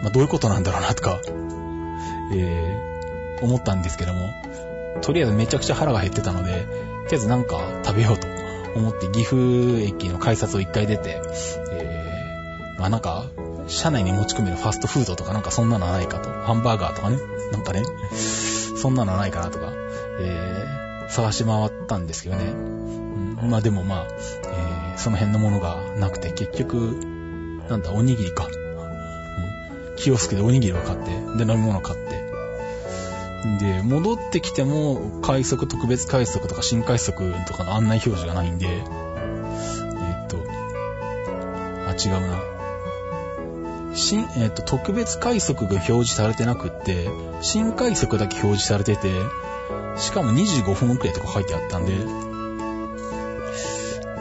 [0.03, 1.21] まあ、どういうことなんだろうなとか、
[2.35, 4.31] えー、思ったんですけども、
[5.01, 6.65] とりあえずめちゃくちゃ腹が減ってたので、とり
[7.13, 8.27] あえずなんか食べようと
[8.75, 11.21] 思って岐阜駅の改札を一回出て、
[11.71, 13.27] えー、まあなんか、
[13.69, 16.31] 車内に持ち込めるファストフードとかなんかそんなのはないかと。
[16.31, 17.19] ハンバーガーとかね。
[17.53, 19.73] なんかね、そんなのはないかなとか、
[20.21, 20.82] えー、
[21.13, 22.45] 探し回ったんですけどね。
[22.47, 26.97] うん、まあでもまあ、えー、その辺のものがなくて、結局、
[27.69, 28.47] なんだ、おにぎりか。
[28.47, 31.11] うん、キオスクでおにぎりを買って、
[31.45, 32.23] で、飲み物を買って、
[33.61, 40.39] で、戻ってきても、快速、特別快速とか新快速とかの案内表示がないんで、えー、っと、
[41.89, 42.43] あ、違うな。
[43.95, 47.09] 新、えっ、と、特別快速が表示されてなくって、
[47.43, 49.11] 新快速だけ表示されてて、
[49.97, 51.93] しかも25分遅れとか書いてあったんで、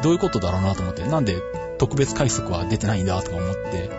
[0.02, 1.42] どういうことだろうなと思って、なんで
[1.78, 3.90] 特別快速は出てないんだとか思って、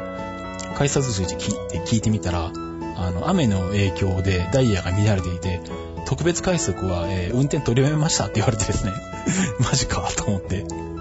[0.76, 2.50] 改札口で聞いて聞いてみたら、
[2.96, 5.60] あの、雨の影響でダイヤが乱れていて、
[6.06, 8.92] 特別快速は、えー運転取りやめましたって言われてですね、
[9.60, 10.91] マジかと思って。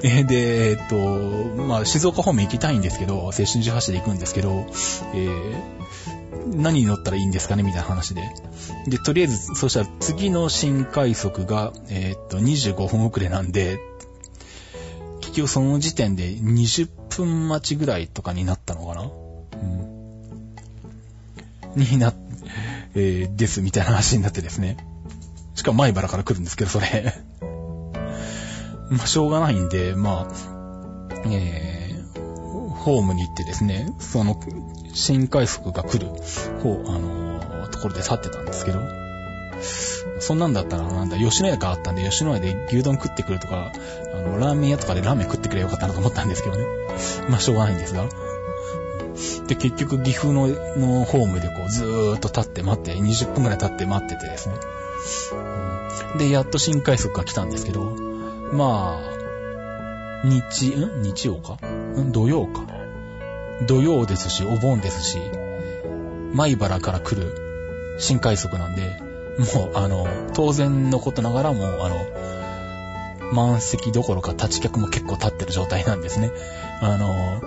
[0.00, 0.96] で、えっと、
[1.62, 4.66] まあ、静岡方面行きたいんですけど、青春18で行くんですけど、
[5.14, 5.88] えー
[6.54, 8.22] 何に乗ったらいいんですかねみたいな話で。
[8.86, 13.78] で、とりあえず、そしたら次の新快速が、えーっと、25分遅れなんで、
[15.20, 19.02] 結局その時点で20分待ちぐらいとかになったのかな？
[19.02, 21.82] うん。
[21.82, 22.14] にな、
[22.94, 24.78] えーです、みたいな話になってですね。
[25.54, 27.12] しかも前原から来るんですけど、それ。
[28.90, 30.34] まあ、しょうがないんで、まあ、
[31.26, 34.38] えー、ホームに行ってですね、その、
[34.94, 36.06] 新快速が来る
[36.62, 37.28] 方、あのー
[37.78, 38.80] ところで立ってたんですけど、
[40.20, 43.72] そんなんだったら、なんだ、吉野家があったんで、吉野家で牛丼食ってくるとか、
[44.12, 46.64] あの、ラーメン屋とかでラーメン食ってくれよかったなと思ったんですけどね。
[47.28, 48.08] まあ、しょうがないんですが。
[49.46, 54.56] で、結局、岐阜の、のホームでこう、ずーっと立って待って、20分くらい立って待っててですね。
[56.18, 58.07] で、やっと新快速が来たんですけど、
[58.52, 61.02] まあ、日、ん？
[61.02, 61.58] 日曜か？
[61.66, 62.12] ん？
[62.12, 62.66] 土曜か。
[63.66, 65.18] 土曜ですし、お盆ですし、
[66.34, 67.32] 米原から来る
[67.98, 69.00] 新快速なんで、
[69.54, 72.06] もう、あの、当然のことながらも、あの、
[73.32, 76.32] 満席どころか立ち客も結構立ってる状態なんですね。
[76.80, 77.42] あの、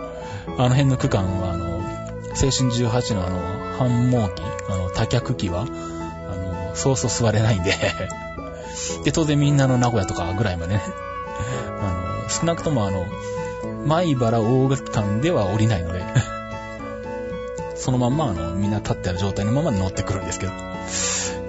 [0.58, 3.40] あの辺の区間は、あの、青春18のあの、
[3.78, 7.74] 繁忙期、あの、多客機は、あの、そうそう座れないんで、
[9.04, 10.82] で、当然みんなの名古屋とかぐらいまでね、
[11.82, 13.06] あの、少なくともあの、
[13.86, 16.04] 米原大間では降りないので、
[17.76, 20.54] そのまんまあの、みんな立ってある状態のまま乗ってくるんですけど。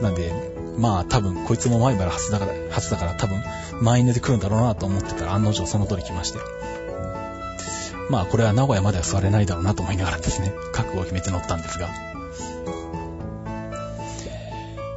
[0.00, 0.32] なんで、
[0.78, 3.42] まあ多分こいつも米原初だから、初だから多分
[3.80, 6.38] 満員で来るんだろうなと思ってたら案の定その通り来まして。
[8.08, 11.88] まあこれは名古屋までは座れないだろうなと思いながらですね、覚悟を決めて乗ったんですが。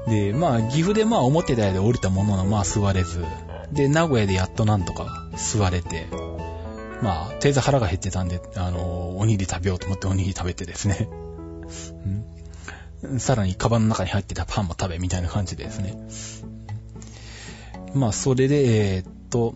[0.08, 3.24] で、まあ岐阜でまあ思ってたより降りたもののまあ座れず、
[3.72, 6.08] で、名古屋でやっとなんとか座れて、
[7.02, 11.10] まあ、とりあえず腹が減ってたんで、あの、おにぎり食べようと思っておにぎり食べてですね。
[12.06, 12.26] うん
[13.20, 15.96] さらに、カバンの中に入ってたパンも食べ、みたいな感じでですね。
[17.94, 19.54] まあ、それで、えーっと、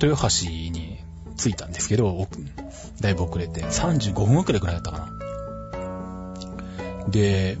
[0.00, 0.98] 豊橋に
[1.36, 2.28] 着いたんですけど、
[3.00, 5.08] だいぶ遅れて、35分遅れくらいだったかな。
[7.08, 7.58] で、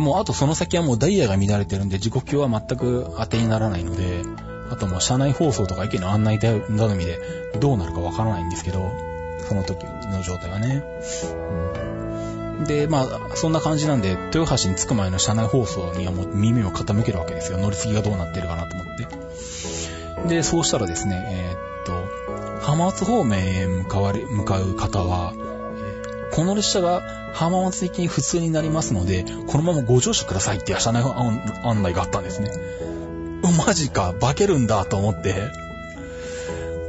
[0.00, 4.22] もうあとその先はもうダイヤが乱れてるんで、時刻表は全く当てにならないので、
[4.70, 6.62] あともう車内放送とか駅の案内頼
[6.96, 7.18] みで
[7.60, 8.90] どうなるかわからないんですけど、
[9.46, 10.82] その時の状態はね。
[11.84, 17.58] うんで、まあ、そんな感じなんで、豊橋に着く前の車内放送にはもう耳を傾けるわけですよ。
[17.58, 18.86] 乗り継ぎがどうなってるかなと思っ
[20.22, 20.28] て。
[20.28, 25.32] で、そうしたらですね、えーっと、浜松方面へ向かわれ向かう方は、
[26.32, 27.02] この列車が
[27.32, 31.02] 浜松行きに普通になりますので、このままご乗車くださいって車内
[31.64, 32.50] 案内があったんですね。
[33.66, 35.50] マジか、化けるんだと思って、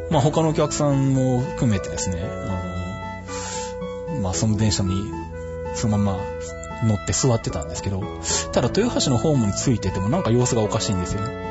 [0.09, 5.03] まあ他のお客さんも含めてですね、あの、まあその電車に
[5.75, 6.19] そのまま
[6.83, 8.01] 乗って座ってたんですけど、
[8.51, 11.50] ただ豊橋のホームに着いててもなんか様子がおかしいんですよね。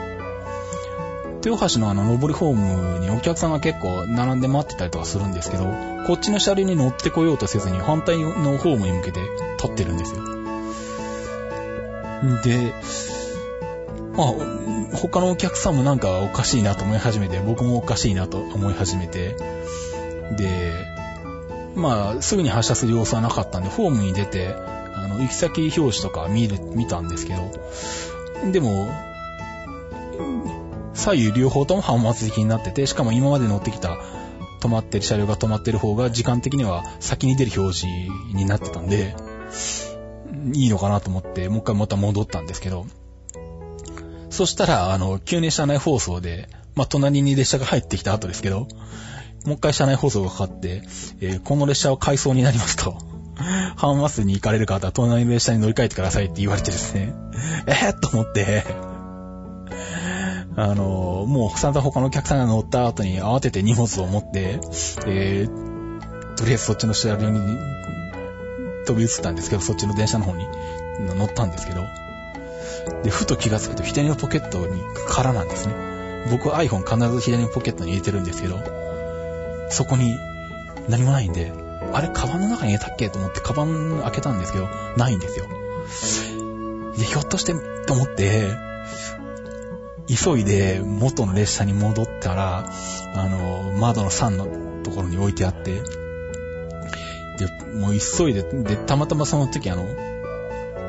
[1.44, 5.64] 豊橋のあの上りホームにお客さんが結構並んで待ってたりとかするんですけど、
[6.06, 9.20] こっちの車両に乗ってこようとせずに反対のホームに向けて
[9.56, 10.22] 立ってるんですよ。
[12.42, 12.74] で、
[14.16, 19.36] まあ、他のお客さんもなんかおかしいなと思い始めて、僕もおかしいなと思い始めて、
[20.36, 20.72] で、
[21.74, 24.54] まあ、すぐに発車する様子はなかったんで、ホームに出て、
[24.94, 27.50] あの、行き先表示とか見る、見たんですけど、
[28.52, 28.90] でも、
[31.00, 33.98] 左右両方とも浜松行きになってて、しかも今まで乗ってきた
[34.60, 37.86] 止まってる車両が止まってる方が時間的には先に出る表示
[38.34, 39.16] になってたんで、
[40.52, 42.86] いいのかなと思って、もう一回また戻ったんですけど、
[44.28, 48.68] そしたら、あの、急に車内放送で、まあ、隣に列車が入ってきた後ですけど、
[49.46, 50.82] もう一回車内放送がかかって、
[51.22, 52.98] えーこの列車は回送になりますと、
[53.76, 57.14] 浜松に行かれる方は隣の列車に乗り換えてくださいって言われてですね、
[57.66, 58.89] えー、と思って、
[60.56, 64.60] あのもう散々他のお客さんが乗った後に慌てて荷物を持って、
[65.06, 65.70] えー
[66.40, 67.38] とりあえずそっちの車両に
[68.86, 70.46] 飛び移ったんですけど、そっちの電車の方に
[70.98, 71.82] 乗ったんですけど、
[73.02, 75.74] で、ふと気がつくと左のポケットに空なんですね。
[76.30, 78.58] 僕は iPhone 必ず左のポケットに入れてるんですけど、
[79.68, 80.16] そこに
[80.88, 81.52] 何もないんで、
[81.92, 85.44] あれ、カバンの中に入れたっけと思って、カバン開けたんですけど、ないんですよ。
[86.96, 87.54] で、ひょっとして、
[87.86, 88.48] と思って、
[90.16, 92.70] 急いで元の列車に戻ったら、
[93.14, 95.82] あの、窓の3のところに置いてあって、
[97.38, 99.96] で、もう急いで、で、たまたまその時あの、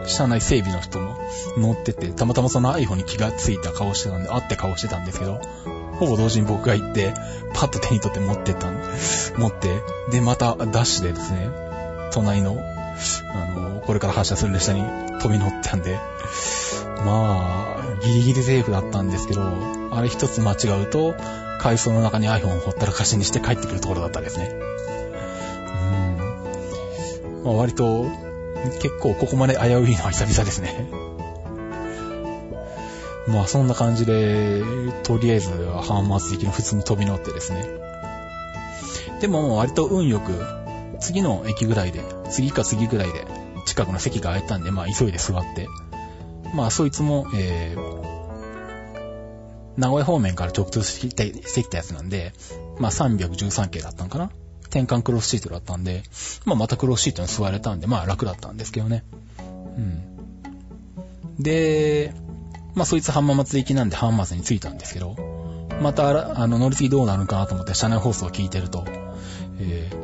[0.05, 1.17] 車内整備の人も
[1.57, 5.39] 乗ってて、たまたまその iPhone に気がついた顔してたんで、あって顔してたんですけど、
[5.99, 7.13] ほぼ同時に僕が行って、
[7.53, 8.83] パッと手に取って持ってったんで、
[9.37, 9.81] 持って、
[10.11, 11.49] で、またダッシュでですね、
[12.11, 12.57] 隣の、
[13.33, 14.83] あの、これから発車する列車に
[15.19, 15.99] 飛び乗ったんで、
[17.05, 19.41] まあ、ギリギリセーフだったんですけど、
[19.91, 21.15] あれ一つ間違うと、
[21.59, 24.51] 階層の中に iPhone をほったらかしにして帰ってくるところだったですね。
[27.41, 27.43] うん。
[27.45, 28.05] まあ、割と、
[28.81, 30.89] 結構ここまで危ういのは久々ですね。
[33.27, 34.63] まあそんな感じで、
[35.03, 35.51] とりあえず
[35.83, 37.65] 浜松駅の普通に飛び乗ってですね。
[39.19, 40.31] でも割と運よく、
[40.99, 43.25] 次の駅ぐらいで、次か次ぐらいで、
[43.65, 45.67] 近くの席が空いたんで、まあ急いで座って、
[46.53, 48.01] まあそいつも、えー、
[49.77, 51.07] 名古屋方面から直通して
[51.63, 52.33] きたやつなんで、
[52.79, 54.31] まあ313系だったのかな？
[54.63, 56.03] 転換クロスシートだったんで、
[56.45, 59.03] まあまたクロスシートに座れたんで、まあ楽だったんですけどね。
[59.77, 61.43] うん。
[61.43, 62.13] で、
[62.73, 65.15] まあそいつ浜松行きなんで浜松に着いたんですけど、
[65.81, 68.85] また、あの、乗り継ぎどうなるかなと思って車内放送を聞いてると、
[69.57, 70.00] えー、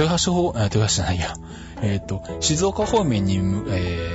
[0.00, 1.34] 豊橋方、豊橋じゃないや、
[1.82, 3.38] えっ、ー、と、静岡方面に、え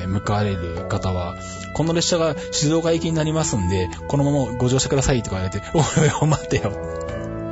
[0.05, 1.35] ー、向かわれる方は、
[1.73, 5.83] この列車が静岡行きになりますんで、このままご乗車くださいとか言われて、おい
[6.21, 6.71] おい、待てよ。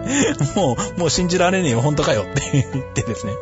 [0.55, 3.33] もう、もう信じられねえよ、本当かよって言ってですね。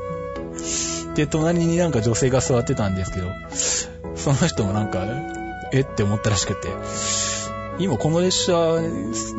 [1.15, 3.27] で、隣になんか女性が座ってたんですけど、
[4.15, 5.05] その人もなんか、
[5.73, 6.67] えって思ったらしくて、
[7.79, 8.79] 今この列車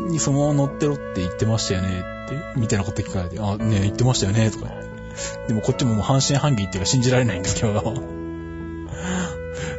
[0.09, 4.92] にそのまま乗ってろって言ってましたよねって、みたいなこと聞かれて、あ、ね言ってましたよねとか言って。
[5.49, 7.95] でもこっちももう半信半疑っていうか信じられないんですけど。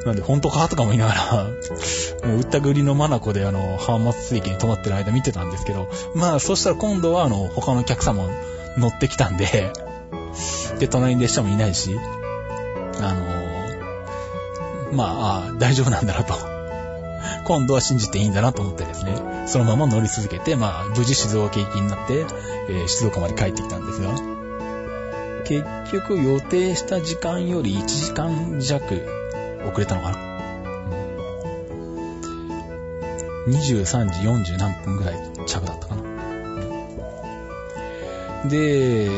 [0.05, 1.43] なんで本当かとかも言いながら、
[2.27, 8.29] もう売ったぐりのマナコであの、浜松駅に泊まってる間見てたんですけど、まあそしたら今度はあの、他のお客さんも
[8.77, 9.71] 乗ってきたんで、
[10.79, 11.97] で、隣に列車もいないし、
[13.01, 13.43] あの、
[14.93, 16.35] まあ、あ大丈夫なんだなと。
[17.45, 19.15] 今度は信じていいんだなと思ってですね、
[19.47, 22.25] そのまま乗り続けて、まあ、無事静岡駅になって、
[22.69, 24.32] えー、静岡まで帰ってきたんですが、
[25.45, 28.85] 結局予定した時間より1時間弱
[29.69, 30.17] 遅れたのかな、
[33.47, 36.03] うん、23時40何分ぐらい着だったかな？
[38.49, 39.09] で、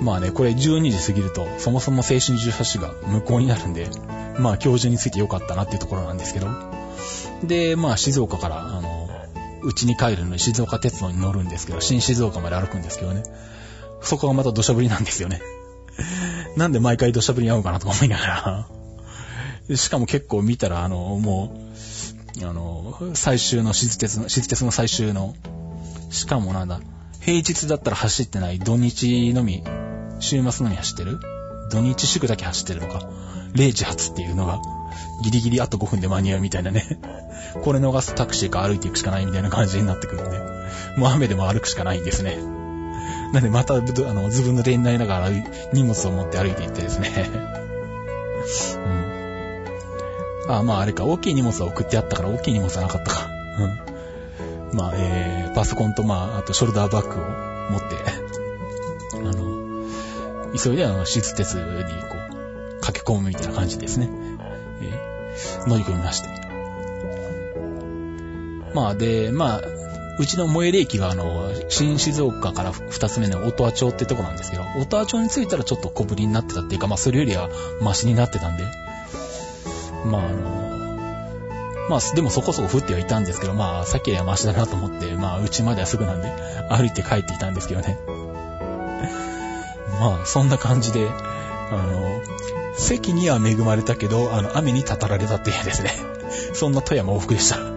[0.00, 3.88] まあね、これ12時過ぎると、そもそも青春18が無効になるんで、
[4.38, 6.48] まあ今日中についてよかったなっていうところなんですけど。
[7.44, 9.08] で、まあ静岡から、あの、
[9.62, 13.22] うちに帰るのに静岡鉄道に乗るんですけど、新静岡まで歩くんですけどね。
[14.02, 15.40] そこがまた土砂降りなんですよね。
[16.56, 19.76] なんで毎回土砂降りに合うかなとか思いながら。
[19.76, 21.56] しかも結構見たら、あの、も
[22.40, 25.34] う、あの、最終の静鉄の、静鉄の最終の、
[26.10, 26.80] しかもなんだ、
[27.20, 29.62] 平日だったら走ってない土日のみ、
[30.18, 31.20] 週末のみ走ってる？
[31.70, 33.08] 土日祝だけ走ってるのか
[33.54, 34.60] ？0時発っていうのが、
[35.22, 36.98] ギリギリあと5分で間に合うみたいなね。
[37.62, 40.38] これ逃すタクシーか歩いていくしかないみたいな感じになってくるんで、
[40.96, 42.38] もう雨でも歩くしかないんですね。
[43.32, 45.30] なんでまた、あの、ずぶ濡れになりながら
[45.72, 47.30] 荷物を持って歩いていってですね。
[50.46, 50.54] うん。
[50.54, 53.28] あ、まああれか、大きい荷物は送ってあったから大きい荷物はなかったか。
[54.70, 54.76] うん。
[54.76, 57.24] まあ、えー、パソコンとまあ、あとショルダーバッグを
[57.70, 57.96] 持って、
[59.14, 59.86] あの、
[60.56, 62.16] 急いであの、施設鉄にこ
[62.78, 64.10] う、駆け込むみたいな感じですね。
[64.82, 66.28] えー、乗り込みまして。
[68.74, 69.81] まあ、で、まあ、
[70.18, 77.48] うちの最寄り駅があの、新静岡から二つ目の音羽町ってとこなんですけど、音羽町に着いたらちょっと小ぶりになってたっていうか、まあそれよりは
[77.80, 78.64] マシになってたんで、
[80.06, 80.62] まああの、
[81.88, 86.30] まあでもそこそこ降ってはいたんですけど、まあさっきよりはマシだなと思って、まあうちまではすぐなんで
[86.68, 87.98] 歩いて帰ってきたんですけどね。
[89.98, 92.20] まあそんな感じで、あの、
[92.76, 95.90] 席には恵まれたけど、あの、雨にたたられたっていうですね。
[96.54, 97.71] そんな富山往復でした。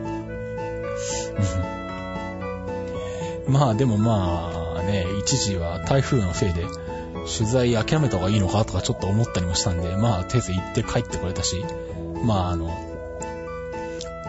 [3.48, 6.66] まあでもまあね、一時は台風のせいで
[7.38, 11.64] 取材諦めた方がいいのかとかちょっと思ったりもしたんで、まあとりあえず行って帰ってこれたし、
[12.24, 12.70] まああの、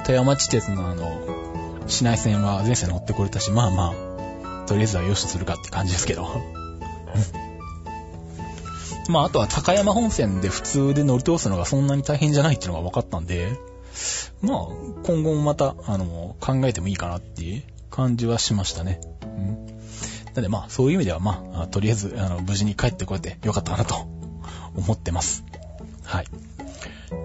[0.05, 6.29] 富山地鉄のあの、市内線は全線乗ってこれたし、まあまあ、とりあえずはよしとするかって感じですけど。
[9.09, 13.53] まああとは高山本線で普通で乗り通すのがそんなに大変じゃないっていうのが分かったんで、
[14.43, 14.59] まあ
[15.05, 17.63] 今後もまた、あの、考えてもいいかなっていう
[17.97, 19.01] 感じはしましたね。
[19.23, 19.67] うん、
[20.35, 24.07] なんでまあ、そういう意味ではまあ、とりあえず、あの、無事に帰ってこれてよかったかなと
[24.77, 25.45] 思ってます。
[26.05, 26.27] はい。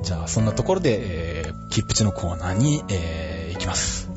[0.01, 4.10] じゃあ、そんなところで、えー、キップチのコーナーに、えー、行きます。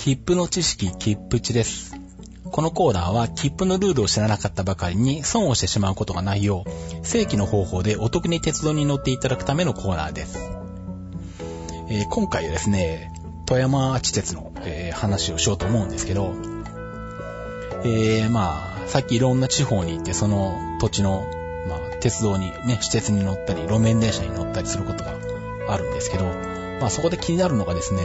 [0.00, 2.00] 切符の知識、切符値です。
[2.52, 10.38] このコーナーは切符のルールを知らなかったばかりに損をしてしまうことがないよう、正規の方法でお得に鉄道に乗っていただくためのコーナーです。
[11.90, 13.12] えー、今回はですね、
[13.44, 16.32] 富山地鉄の、えー、話をしようと思うんですけど、
[17.84, 21.26] えー、まあ、さっきいろんな地方に行ってその土地の、
[21.68, 25.10] まあ、鉄道にね、私鉄に乗ったり、路面電車に乗ったりすることが
[25.68, 26.24] あるんですけど、
[26.80, 28.00] まあそこで気になるのがですね、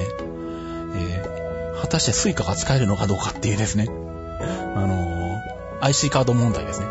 [1.83, 6.85] 果たしてスイカが使えるのかどうかっていうですね、あのー、IC カード問題ですね。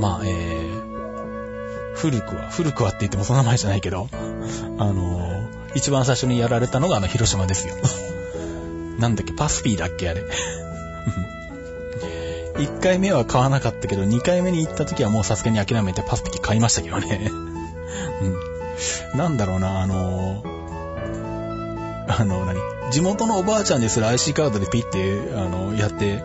[0.00, 4.16] まあ、えー、古くは、古くはって言ってもその名前じゃないけど、あ
[4.92, 7.76] のー、一番最初にやられたのがあの広島ですよ。
[8.98, 10.24] なんだっけ、パスピーだっけあれ。
[12.58, 17.30] 1回目は買わなかったけど、2回目に行った時はもうさすがに諦めてパスピー買いましたけどね。
[19.12, 19.16] うん。
[19.16, 20.54] なんだろうな、あのー、
[22.08, 22.73] あの、何？
[22.94, 26.22] 地元のおばあちゃんですら IC カードでピッて、あの、やって、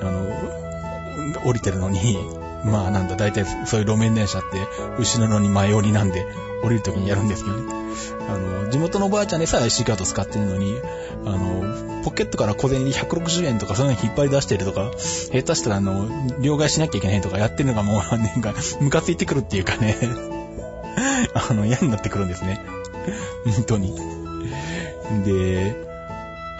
[0.00, 2.16] あの、降りてるのに、
[2.64, 4.60] まあなんだ、大体そういう路面電車って、
[5.00, 6.24] 後ろのに前降りなんで、
[6.62, 7.72] 降りるときにやるんですけどね。
[8.28, 10.76] あの、地元のおばあちゃんでさえ IC カード使ってるのに、
[11.26, 16.06] あの、ポケットから小銭160円とかそういうの引っ張り出してるとか、下手したらあの、
[16.40, 19.96] 両替しなきゃいけないとかやってるのがもう、 なんか、ムカついてくるっていうかね、
[21.34, 22.64] あの、嫌になってくるんですね。
[23.56, 23.92] 本当に。
[25.24, 25.91] で、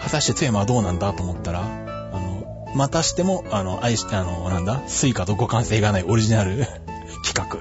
[0.03, 6.65] 果たして富山はどうなんだと思ったら、あの、またしても、あの、愛して、あの、なんだ、スイカと互換性がないオリジナル
[7.25, 7.57] 規格、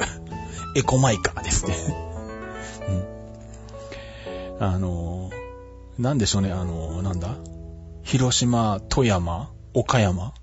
[0.75, 1.77] エコマイカですね
[4.59, 4.67] うん。
[4.67, 5.31] あの、
[5.99, 7.37] なんでしょうね、あの、なんだ、
[8.03, 10.35] 広島、富山、岡山、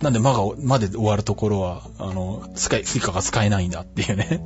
[0.00, 4.40] なんで、まが、まで終わるところは、あの、使い、スイカが使えないんだっていうね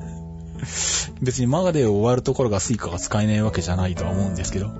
[1.20, 4.70] 別にマガで終わるところがスイカが使えないわけじゃないとは思うんですけど。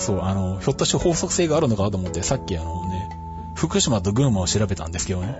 [0.00, 3.10] そう、あの、ひょっとして法則性があるのかと思って、さっきあのね、
[3.54, 5.38] 福島と群馬を調べたんですけどね。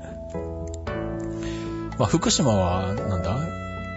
[1.98, 3.38] まあ、福島は、なんだ？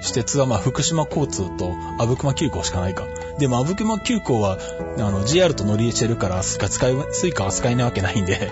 [0.01, 3.03] 私鉄はまあ、福島交通と阿武隈急行しかないか。
[3.39, 4.57] でも、阿武隈急行は、
[4.97, 8.51] あの、JR と乗り入れてるから、スイカ使い、スイカは使えないわけないんで、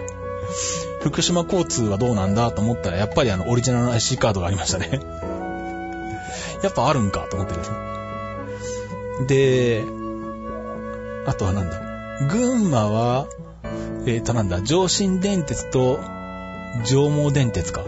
[1.01, 5.01] 福島交通はどうなんだと思ったら、やっぱりあの、オリジナルの IC カードがありましたね。
[6.63, 7.77] やっぱあるんかと思ってですね。
[9.27, 9.83] で、
[11.25, 11.90] あとはなんだ？
[12.29, 13.27] 群馬は、
[14.05, 15.99] えっ、ー、となんだ、上信電鉄と
[16.85, 17.83] 上毛電鉄か。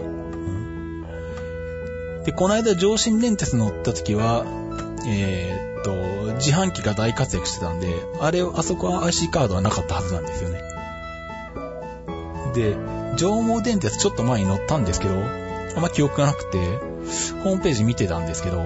[2.26, 4.46] で、この間上信電鉄乗った時は、
[5.06, 5.92] えっ、と、
[6.36, 10.62] 自販機が大活躍してたんで、あれ、あそこは IC カードはなかったはずなんですよね。
[12.56, 12.76] で、
[13.18, 16.58] 上毛電鉄ちょっと前に乗ったんですけど、あんま記憶がなくて、
[17.44, 18.64] ホームページ見てたんですけど、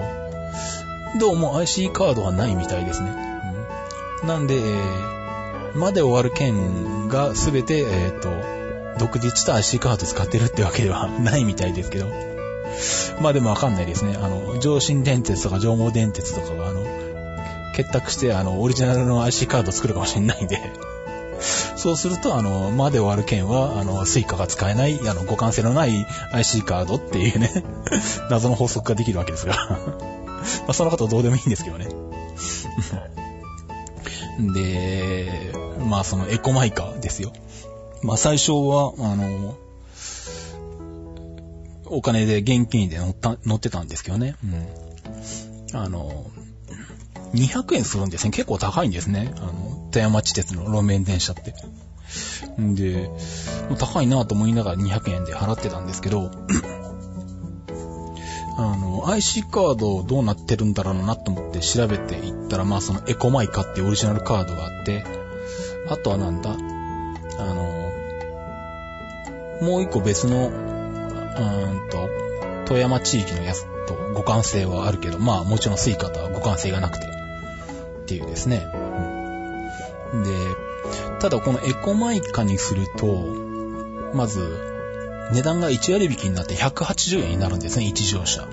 [1.18, 3.10] どうも IC カードはないみたいですね。
[4.22, 5.17] うん、なんで、えー、
[5.74, 12.06] まで終わる県がすべて、えっ、ー、と、独自の IC カード使ってるってわけではないみたいですけど。
[13.20, 14.16] まあでもわかんないですね。
[14.20, 16.84] あの、上信電鉄とか上毛電鉄とかが、あの、
[17.74, 20.58] 結託して、あの、オリジナルの IC カード作るかもしれないんで
[21.76, 27.62] そうすると、あの、まで終わる県は、あの、スイカが使えない、あの、互換性のない IC カードっていうね
[28.30, 29.54] 謎の法則ができるわけですが
[30.66, 31.88] まあ、そのことどうでもいいんですけどね
[34.38, 37.32] で、まあ、そのエコマイカーですよ。
[38.02, 39.56] まあ、最初は、あの、
[41.86, 44.36] お金で現金で乗った、乗ってたんですけどね。
[44.44, 44.46] う
[45.74, 45.76] ん。
[45.76, 46.30] あの、
[47.34, 48.30] 200円するんですね。
[48.30, 49.32] 結構高いんですね。
[49.36, 51.54] あの、富山地鉄の路面電車って。
[52.60, 53.10] んで、
[53.78, 56.30] 高いなぁと思いながら200円で払ってたんですけど、
[58.60, 65.04] あの、IC カードどうなってるんだろうなと思って調べていったら、まあそのエコマイカっていうオリジナルカードがあって、
[65.88, 66.56] あとはなんだ、あ
[67.54, 67.92] の、
[69.62, 72.08] もう一個別の、うーんと、
[72.66, 78.66] 富山地域のやつと互換性はあるけど、まあもちろんスイカとは互換性がなくて、っていうですね。
[80.12, 80.30] うん、で、
[81.20, 83.06] ただこのエコマイカにすると、
[84.14, 84.77] まず、
[85.32, 88.46] 値段が1割引きになって180円になるんですね、1乗車。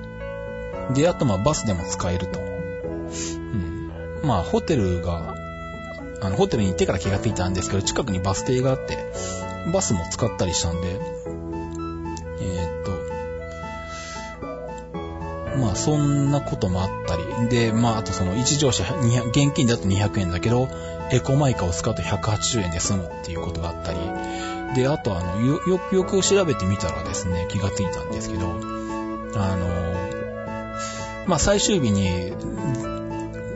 [0.94, 2.40] で、あとまあバスでも使えると。
[2.40, 3.92] うん。
[4.24, 5.36] まあ、ホテルが、
[6.22, 8.98] あの、ホテルに行ってから気がついたんですけど、近くにバス停があって、
[9.72, 11.00] バスも使ったりしたんで、
[12.42, 12.84] えー、っ
[15.54, 18.84] と、まあ、そんなこともあったり、で、まあ、あとその、一乗車、
[19.32, 20.68] 現金だと200円だけど、
[21.12, 24.00] エコマイカを使うと180円で済むっていうことがあったり、
[24.76, 32.34] で、あとあの、よ、よくよく調べてみたらですね、気がついたんですけど、あの、まあ、最終日に、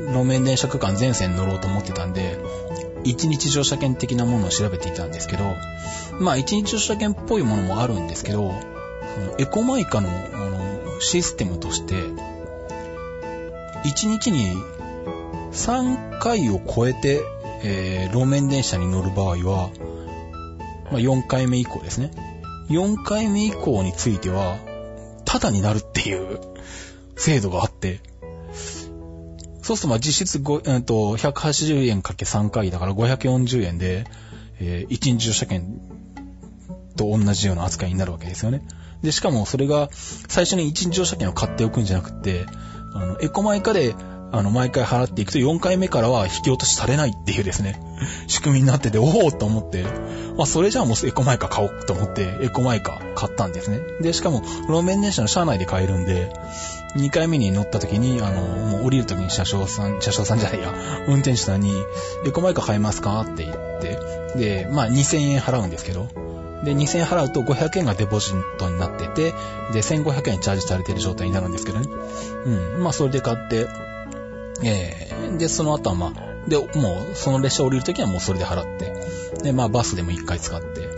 [0.08, 2.40] 路面電車区間全線乗ろうと思ってたんで、
[3.04, 5.56] 一日乗車券的なものを調べていたんですけど、
[6.20, 8.54] まあ一日乗車券っぽいものもあるんですけど、
[9.38, 10.10] エコマイカの
[11.00, 11.96] システムとして、
[13.86, 14.54] 一日に
[15.52, 17.22] 3回を超えて、
[17.64, 19.70] えー、路面電車に乗る場合は、
[20.92, 22.12] まあ、4回目以降ですね。
[22.70, 24.58] 4回目以降については、
[25.26, 26.40] タダになるっていう
[27.16, 28.02] 制度があって、
[29.62, 34.06] そうするとまあ実質5、えー、と180円かけ3回だから540円で、
[34.60, 35.80] えー、1日乗車券
[36.96, 38.64] と同じような扱いになるわけですよね。
[39.04, 42.46] で、しかもそれが最初に1日乗車券を買っておくんじゃなくて、
[42.94, 43.94] あの、エコマイカで
[44.32, 47.82] あの、毎回払っていくと4回目からは引き落としされないっていうですね、
[48.28, 49.84] 仕組みになってて、おおと思って、
[50.38, 53.80] まあ、それじゃあもうエコマイカ買おうと思って、エコマイカ買ったんですね。
[54.02, 56.32] で、しかも、路面電車の車内で買えるんで、
[56.96, 60.74] 2回目に乗った時に、あの、もう降りる時に車掌さん、車掌さんじゃないや、
[61.08, 61.74] 運転手さんに、
[62.26, 63.22] エコマイカ買えますか？
[63.22, 64.00] って言って、
[64.36, 66.08] で、まあ2000円払うんですけど、
[66.64, 69.34] で、2000円払うと500円がデポジットになってて、
[69.72, 71.88] で、1500円チャージされてる状態になるんですけどね。
[72.46, 72.84] うん。
[72.84, 73.68] まあそれで買って、
[74.64, 76.64] えー、で、その後はまあ、で、も
[77.12, 78.94] う、その列車降りるときはもうそれで払って、
[79.44, 80.90] で、まあ、バスでも一回使って、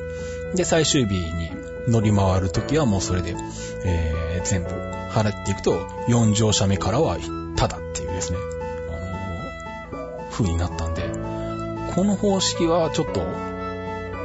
[0.56, 1.52] で、最終日に
[1.88, 3.36] 乗り回るときはもうそれで、
[3.86, 7.18] えー、全部払っていくと、4乗車目からは
[7.56, 8.40] ただっていうですね、
[8.90, 11.04] あのー、風になったんで、
[11.96, 13.22] この方式はちょっと、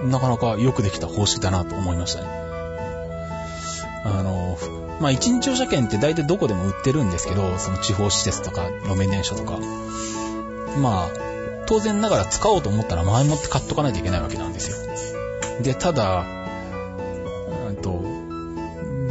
[0.07, 2.46] なかなかよくできた方式だなと思いましたね。
[4.07, 4.59] あの、
[5.01, 9.59] まあ、一日乗車券って大体どこでも売ってるんですけど、その地方施設とか、路面電車とか。
[10.81, 11.09] まあ、
[11.67, 15.63] 当然ながら使おうと思ったら前もって買っとかないといけないわけなんですよ。
[15.63, 16.25] で、ただ、
[17.69, 18.01] うんと、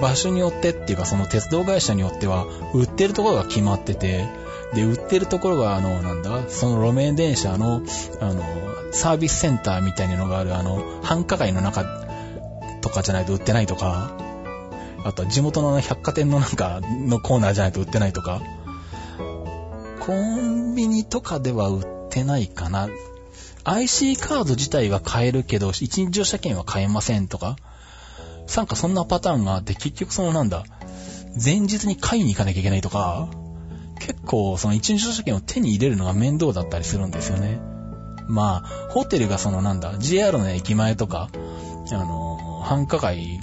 [0.01, 4.27] 場所によってっていうかその鉄道会社によっては、売ってるところが決まってて、
[4.73, 7.81] で、売ってるところが、あの、なんだ、その路面電車の、
[8.19, 8.43] あの、
[8.91, 11.85] サービスセンターみたいなのがある、あの、繁華街の中
[12.81, 14.24] とかじゃないと売ってないとか、
[15.05, 18.41] あとは地元の百貨店のなんかのコーナーじゃないと売ってないとか、
[19.99, 22.89] コンビニとかでは売ってないかな。
[23.65, 27.55] IC カード自体は買えるけど、一日乗車券は買えませんとか、
[28.55, 30.65] なんかそんなパターンがあって、結局そのなんだ、
[31.43, 33.29] 前日に買いに行かなきゃいけないとか、
[33.99, 37.59] 結構その一日乗車券を手に入れるのが面倒だったりするんですよね。
[38.27, 41.29] まあ、ホテルがそのなんだ、JR の駅前とか、
[41.91, 43.39] あの、繁華街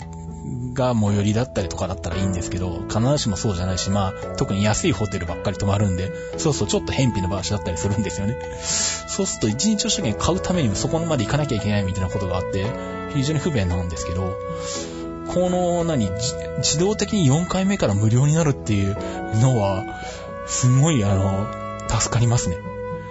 [0.73, 8.37] が最寄りだったりとかだったらいいんですけど、必ずしもそうじゃないし、まあ、特に安いホテルばっかり泊まるんで、そうそう、ちょっと偏僻な場所だったりするんですよね。
[9.09, 12.67] そうすると、一日車券買うためにもそこまで行かなきゃいけないみたいなことがあって、
[13.15, 14.37] 非常に不便なんですけど、
[15.29, 16.11] この、何、
[16.59, 18.97] 自動的に4回目から無料になるっていう
[19.41, 19.85] のは、
[20.47, 21.47] すごい、あの、
[21.89, 22.59] 助かりますね。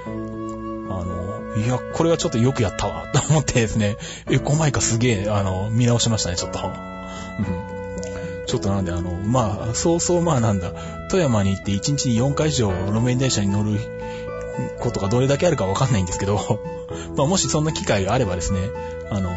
[0.05, 3.97] あの、いや、これはちょっとよくやったわ、と思ってですね、
[4.29, 6.90] エコマイカすげえ、あの、見直しましたね、ちょっと。
[7.39, 8.45] うん。
[8.45, 10.73] ちょっとなんで、あの、まあ、そうそうまあなんだ、
[11.09, 13.79] 富山に行って1日に4回以上路面電車に乗る
[14.79, 16.59] ことがどれだけあるかわかんないんですけど、
[17.15, 18.59] まあもしそんな機会があればですね、
[19.09, 19.29] あの、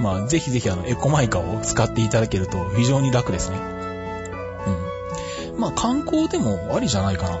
[0.00, 3.56] まあぜひぜひあの、エコマイカを使っていただけると非常に楽ですね。
[5.54, 5.60] うん。
[5.60, 7.38] まあ観光でもありじゃないかな。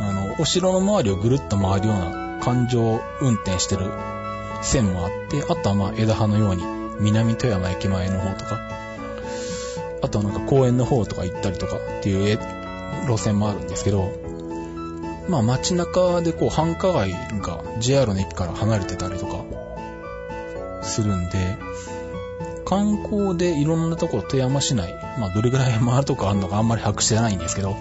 [0.00, 3.90] あの、お城の周りをぐるっと回るような環状運転してる
[4.62, 6.62] 線もあって、あとはまあ枝葉のように
[7.00, 8.77] 南富山駅前の方とか、
[10.02, 12.38] あとはなんか公園の方とか行ったりとかっていう
[13.06, 14.10] 路線もあるんですけど、
[15.28, 19.44] まあ街中でこう繁華街が JR の駅から離れてたりとか
[20.82, 21.56] するんで、
[22.64, 27.74] 観光でいろんなところ富山市内、まあどれぐらい回るとこあるのかあんまり把握してないんですけど、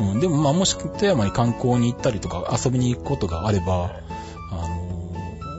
[0.00, 3.90] うん、でもまあもし富山に観光に行ったりとか遊びに行くことがあれば、
[4.52, 4.68] あ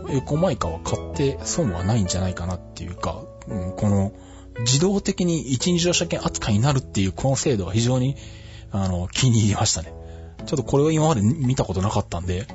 [0.07, 4.13] の、エコマイカは買って損はないんじゃないかなっていうか、うん、この
[4.59, 8.15] 自動的に一日乗車券扱いになるっていうこの制度は非常に、
[8.71, 9.93] あの、気に入りましたね。
[10.45, 12.47] ちょっとこれは今まで見たことなかったんで、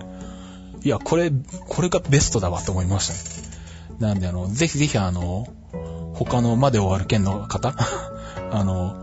[0.83, 1.33] いや、これ、
[1.69, 3.55] これがベストだわと思いましたね。
[4.01, 5.47] なんで、あの、ぜひぜひあの、
[6.15, 7.75] 他のまで終わる県の方、
[8.51, 8.97] あの、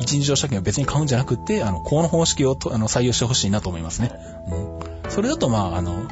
[0.00, 4.12] 一日乗車券を別に買うんじゃなくて、あの、この方式をとあの採用してほしいなと思いますね。
[4.50, 4.54] う
[5.08, 5.10] ん。
[5.10, 6.08] それだと、まあ、あの、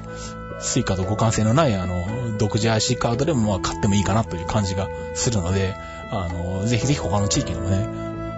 [0.60, 5.74] スイカと互換性のない、あの、独自 IC カードでも、まあ、買ってもいいかなという感じがするので、
[6.10, 7.88] あの、ぜひぜひ他の地域でもね、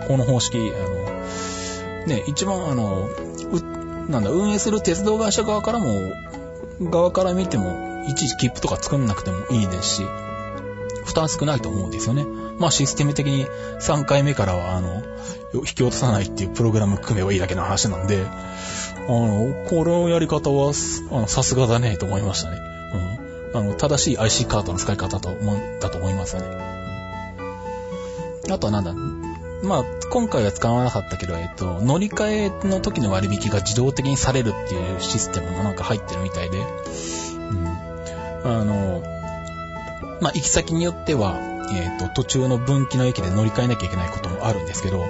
[0.07, 6.13] この方式、あの、ね、一番、あの、うなんだ、運営する鉄道会社側からも、
[6.81, 10.03] 側から見ても、いちいち切符とか作んなくてもいいですし、
[11.05, 12.25] 負担少ないと思うんですよね。
[12.59, 13.47] まあシステム的に
[13.81, 15.03] 3回目からは、あの、
[15.55, 20.73] 引き落とさないっていうプログラム組めばいいだけの話なんで、あの、このやり方は、
[21.11, 22.59] あの、さすがだね、と思いましたね。
[23.53, 23.61] うん。
[23.61, 26.80] あの、正しい IC カードの使い方と思、だと思いますよね。
[28.53, 28.95] あとはなんだ、
[29.63, 37.67] まあ、今回は使わなかったけど、えっと、乗り換えの時の割引が自動的にされるっていうシステムもなんか入ってるみたいで、うん。
[38.45, 39.03] あの、
[40.21, 41.39] まあ、行き先によっては、
[41.73, 45.05] えっ、と、途中の分岐の駅で乗り換えなきゃいけないこともあるんですけど、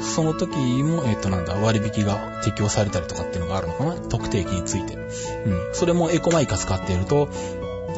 [0.00, 3.94] その時も、えっ、と、なんだ、割引が適用されたりとかっていうのがあるのかな？
[3.94, 4.94] 特定駅について。
[4.94, 5.08] うん。
[5.72, 7.28] それもエコマイカ使っていると、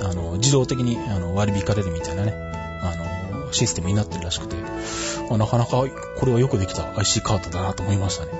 [0.03, 2.46] あの、自動的にあの割引かれるみたいなね、
[3.57, 4.57] システムになってるらしくて、
[5.29, 5.83] まあ、なかなか
[6.19, 8.33] これはよくできた IC カードだなと思いましたね。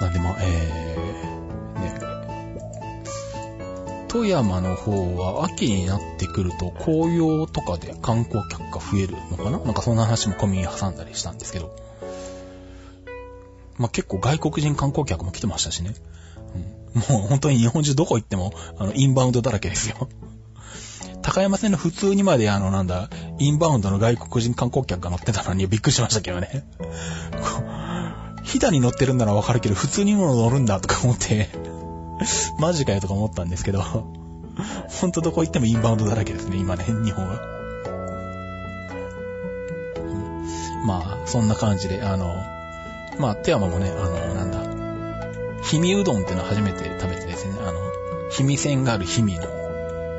[0.00, 1.98] なんでまあ、えー、ね、
[4.08, 9.58] 富山の方は秋になってくると紅葉とかで観光客が増えるのかな？
[9.58, 11.74] なんかそんな話も込み挟んだりしたんですけど。
[13.78, 15.94] まあ、結構外国人観光客も来てましたしね。
[17.08, 20.08] うん、もう本当に日本中どこ行っても、あの、インバウンドだらけですよ。
[21.26, 23.10] 高山線の普通にまであの、なんだ、
[23.40, 26.64] インバウンドの外国人観光客が乗ってたのにびっくりしましたけどね。
[28.44, 31.48] ヒダに乗ってるんならわかるけど、普通にも乗るんだとか思って
[32.60, 37.40] マジかよとか思ったんですけど、ほんとどこ行ってもインバウンドだらけですね、今ね、日本は。
[40.86, 42.36] まあ、そんな感じで、あの、
[43.18, 44.60] まあ、富山もね、あの、なんだ、
[45.68, 47.80] 氷見うどんっていうのは初めて食べてですね、あの、
[48.30, 49.65] 氷見線がある氷見の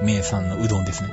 [0.03, 1.09] 名産のうどんですね。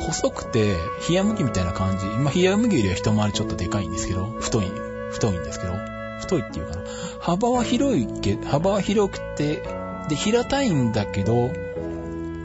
[0.00, 0.76] 細くて、
[1.08, 2.06] 冷麦みたいな感じ。
[2.06, 4.66] まあ、冷麦よりは一回りちょっとでかいんですけど、太い、
[5.10, 5.74] 太いんですけど、
[6.20, 6.82] 太いっていうかな。
[7.20, 9.62] 幅は広いけ、幅は広くて、
[10.08, 11.50] で、平たいんだけど、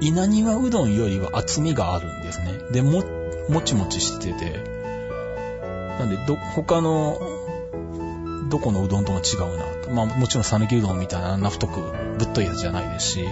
[0.01, 2.59] 稲庭うどんよりは厚みがあるんですね。
[2.71, 3.03] で、も、
[3.49, 4.59] もちもちしてて、
[5.97, 7.17] なんで、ど、他の、
[8.49, 9.91] どこのうどんとも違うなと。
[9.91, 11.81] まあ、もちろん讃岐うどんみたいなあんな太く
[12.19, 13.25] ぶっといやつじゃないですし、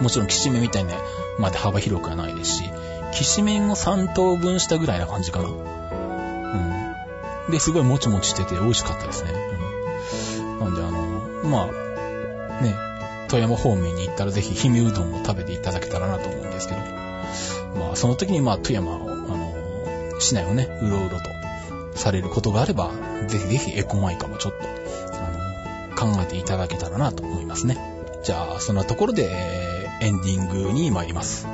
[0.00, 0.94] もちろんきしめんみたいな
[1.38, 2.64] まで幅広くはないですし、
[3.12, 5.48] きしめんを3等分したぐらいな感じかな。
[5.48, 5.52] う
[7.48, 7.50] ん。
[7.50, 9.32] で、すごいもちもちしてて美味しかったですね。
[10.40, 10.58] うん。
[10.60, 12.74] なんであの、まあ、ね、
[13.28, 16.80] 富山方面に行ったらぜひ氷見うどんを食べていただけたらなと思うんですけど、
[17.78, 19.54] まあ、その時にまあ、富山を、あの、
[20.20, 21.30] 市内をね、うろうろと
[21.94, 22.90] されることがあれば、
[23.26, 24.58] ぜひぜひエコマイカもちょっと、
[25.14, 27.78] あの、考えていただけたらなと思いますね。
[28.22, 29.30] じゃあ、そんなところで、
[30.00, 31.46] エンディングに参ります。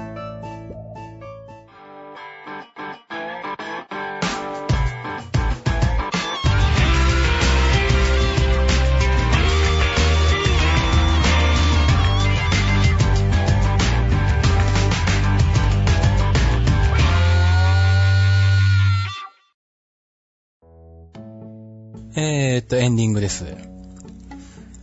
[22.18, 23.44] えー、っと、エンディングです。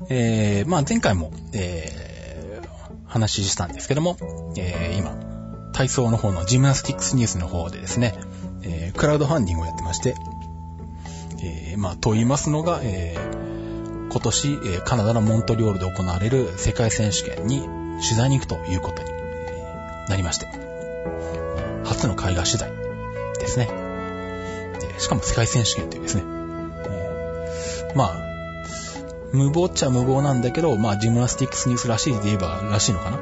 [0.09, 2.02] えー、まあ前回も、えー、
[3.13, 4.17] 話したんですけども、
[4.57, 5.15] えー、今、
[5.71, 8.15] 体操の方のジムナスティックスニュースの方でですね、
[8.63, 10.15] えー、クラウドファンディングをやってまして、
[11.43, 17.61] えー、まあ、と言いますのが、えー、今年、カナダのモントリオールで行われる世界選手権に
[18.01, 19.09] 取材に行くということに
[20.09, 20.47] なりまして、
[21.83, 22.71] 初の海外取材
[23.39, 23.69] ですね。
[24.97, 26.23] しかも世界選手権というですね、
[27.93, 28.32] まあ、
[29.33, 33.19] 無謀っちゃ無謀なんだけど、まあ、ジムナスティックスニュースらしいで言えばらしいのかな。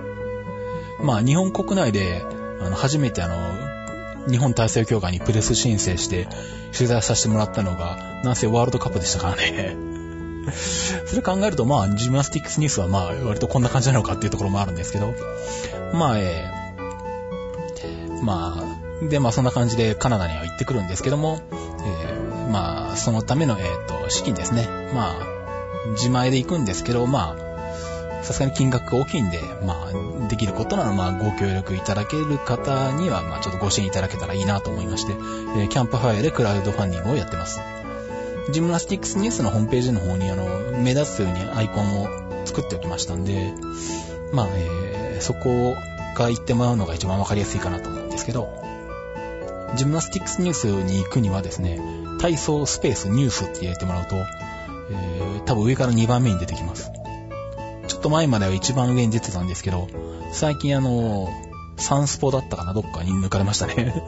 [1.01, 2.23] まあ、日本国内で、
[2.59, 6.27] あの、初めてあの、日本体操協会にプレス申請して
[6.73, 9.75] 取材させてもらったのが、なんせワールドカップでしたからね。
[11.07, 15.13] それ考えると、まあ、ジムナスティックスニュースはまあ、割とこんな感じなのかっていうところもあるんですけど、
[15.93, 24.67] まあ、えー、まあ、で、まあ、そんな感じでカナダには行ってくるんですけども、えー、まあ、そのための、えっ、ー、と、資金ですね。
[24.93, 25.40] まあ、
[25.89, 37.59] 自前で行くんですけど、まあ、さすがに金額が大きいんで、まあ、できることなら、まあ、ご協力いただける方には、まあ、ちょっとご支援いただけたらいいなと思いまして、えー、キャンプファイアでクラウドファンディングをやってます。
[38.51, 40.45] ジムナスティックスニュースのホームページの方に、あの、
[40.77, 42.07] 目立つようにアイコンを
[42.45, 43.53] 作っておきましたんで、
[44.33, 45.75] まあ、えー、そこ
[46.15, 48.63] が行ってもらうのが一番わかりやすいかなと思うんですけど、
[49.75, 51.79] ジムナスティックスニュースに行くにはですね、
[52.19, 54.15] 体操スペースニュースって入れてもらうと、
[54.91, 56.91] えー、多分上から2番目に出てきます。
[57.87, 59.87] ちょっと前までは一番上に出てたんですけど、
[60.31, 61.29] 最近あの、
[61.77, 64.01] サンスポだったかなどっかに抜かれましたね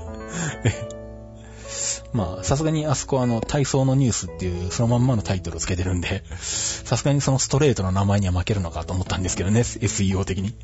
[2.13, 10.55] まあ、さすがにあそこはあの、体操のニュースっていうそのまんまのタイトルをつけてるんで、さすがにそのストレートな名前には負けるのかと思ったんですけどね、SEO 的に。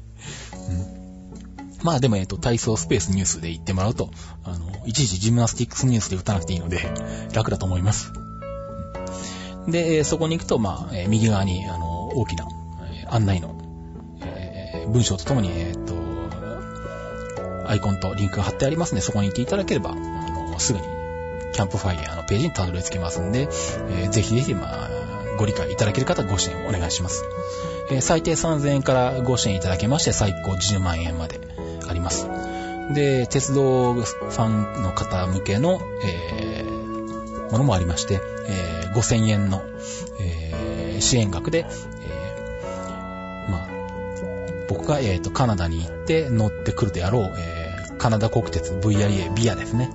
[0.70, 0.86] うん、
[1.82, 4.12] まあでも、えっと、体操スペースニュースで言ってもらうと、
[4.44, 6.80] あの、いちいちジムナスティックスニュースで打たなくていいので、
[7.34, 8.14] 楽だと思います。
[9.68, 12.48] で、そこに行くと、まあ、右側に、あの、大きな、
[13.08, 13.56] 案内の、
[14.22, 15.94] えー、文章とともに、えっと、
[17.68, 20.86] アイコンとリンクが貼ってありますので、そこに行っていただければ、あの、すぐに、
[21.54, 24.90] キャンプファイヤーのページにたどり着けますんで、えー、ぜひぜひ、まあ、
[25.38, 27.24] ご理解いただける方ご支援お願いします。
[27.92, 31.40] え、最低3000円からご支援いただけまして、最高10万円まで
[31.88, 32.28] あります。
[32.94, 39.64] で、鉄道ファンの方向けの、えー、ものもありまして、えー、5000円の、
[40.20, 41.66] えー、支援額で、
[42.06, 43.68] えー、まあ、
[44.68, 49.90] 僕が、えーと、カナダに行って乗ってくるであろう、えー、カナダ国鉄 VIA、ビアですね。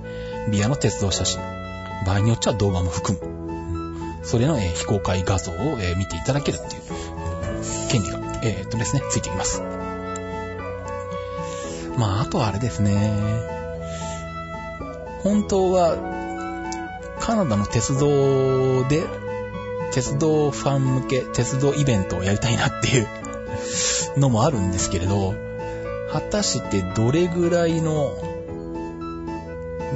[0.51, 1.41] ビアの鉄道写真。
[2.05, 4.23] 場合によっちゃ動画も含む。
[4.23, 6.81] それの、えー、非公開画像を、えー、見ていただけるっていう、
[7.89, 9.61] 権利が、えー、とですね、ついてきます。
[11.97, 12.95] まあ、あとはあれですね。
[15.21, 16.14] 本当は、
[17.25, 19.03] カナダの鉄道で、
[19.91, 23.07] 鉄道ファン向け、鉄道イベントをやりたいなっていう
[24.15, 25.33] のもあるんですけれど、
[26.11, 28.11] 果たしてどれぐらいの、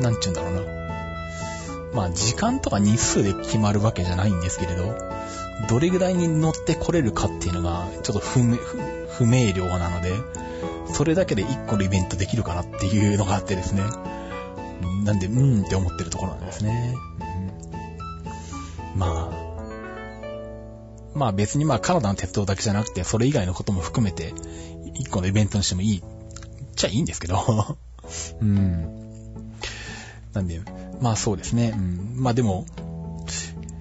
[0.01, 0.61] なんちゅうんだろうな。
[1.93, 4.95] まあ時間とか日数で決まるわけじゃないんですけれど、
[5.69, 8.57] どれぐらいに乗ってこれるかっていうのがちょっと不明
[9.11, 10.13] 不明瞭なので、
[10.93, 13.83] それだけで1個のイベントできるかなっていうのがあってですね。
[15.03, 16.95] なんで、うーんって思ってるところなんですね。
[18.99, 19.39] まあ、
[21.15, 26.03] まあ別にまあカナダの鉄道だけじゃなくて、それ以外のことも含めて、1個のイベントにしてもいい、
[26.75, 27.77] じゃいいんですけど。
[28.41, 29.13] うん。
[30.33, 30.61] なんで、
[31.01, 31.73] まあそうですね。
[31.75, 32.65] うん、まあでも、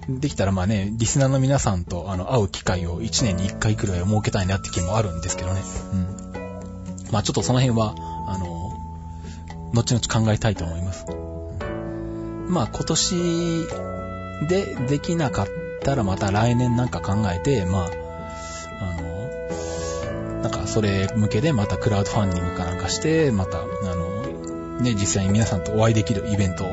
[0.07, 5.61] できたらまあね、リスナーの皆さんとあの会う機会を1年に1回くらい設けたいなって気もあるんですけどね。
[5.93, 7.11] うん。
[7.11, 7.93] まあちょっとその辺は、
[8.27, 8.71] あの、
[9.73, 11.05] 後々考えたいと思います。
[12.47, 13.65] まあ今年
[14.47, 15.47] でできなかっ
[15.81, 17.89] たらまた来年なんか考えて、まあ、
[18.81, 23.63] あの、なんかそれ向けでまたクラウドファンディングかなんかして、また、あ
[23.95, 24.19] の、
[24.79, 26.67] ね、実際に皆さんとお会いできるイベントを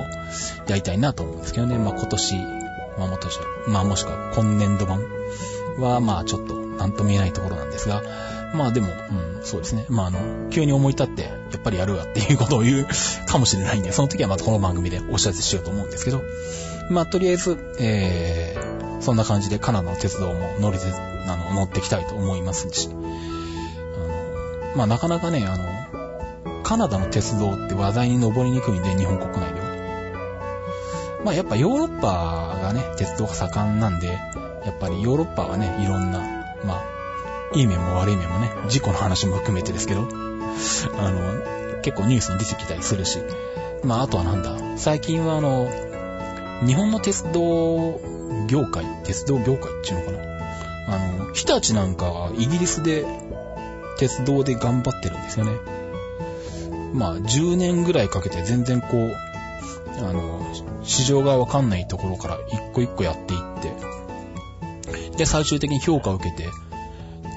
[0.69, 1.77] やりたいなと思うんですけどね。
[1.77, 2.37] まあ今年、
[2.99, 5.03] まあもとしまあもしくは今年度版
[5.79, 8.03] はまあちょっとなんとも言えないところなんですが、
[8.55, 9.87] まあでも、うん、そうですね。
[9.89, 12.87] まああの、急に思い立って、やっぱりやるわっていうことを言う
[13.27, 16.23] かもしれないんで、その時はまたこの番組でお知らせしようと思うんですけど、
[16.91, 20.85] まあとりあえず、えー、そんな感じでカナダの鉄道も乗りて、
[21.27, 29.67] あの、乗っていきたいと思いますし、あの、まあなかなかね、あの、カナダの鉄道って話題に上りにくいんで、日本国内では。
[31.25, 36.21] まあやっぱヨーロッパがね、鉄道が盛んなんで、やっぱりヨーロッパはね、いろんな、
[36.65, 36.97] まあ、
[37.55, 40.03] いい面も悪い面もね、事故の話も含めてですけど、
[40.99, 43.21] あの、結構ニュースに出てきたりするし、
[43.85, 45.69] まあ、あとはなんだ、最近はあの、
[46.65, 48.01] 日本の鉄道
[48.49, 50.37] 業界、鉄道業界っていうのかな？
[50.89, 53.05] あの、日立なんかはイギリスで
[53.99, 55.53] 鉄道で頑張ってるんですよね。
[56.95, 59.15] まあ、10年ぐらいかけて全然こう、
[59.99, 60.41] あの、
[60.83, 66.49] 市場がわかんないところから一個一個やっていって、で、最終的に評価を受けて、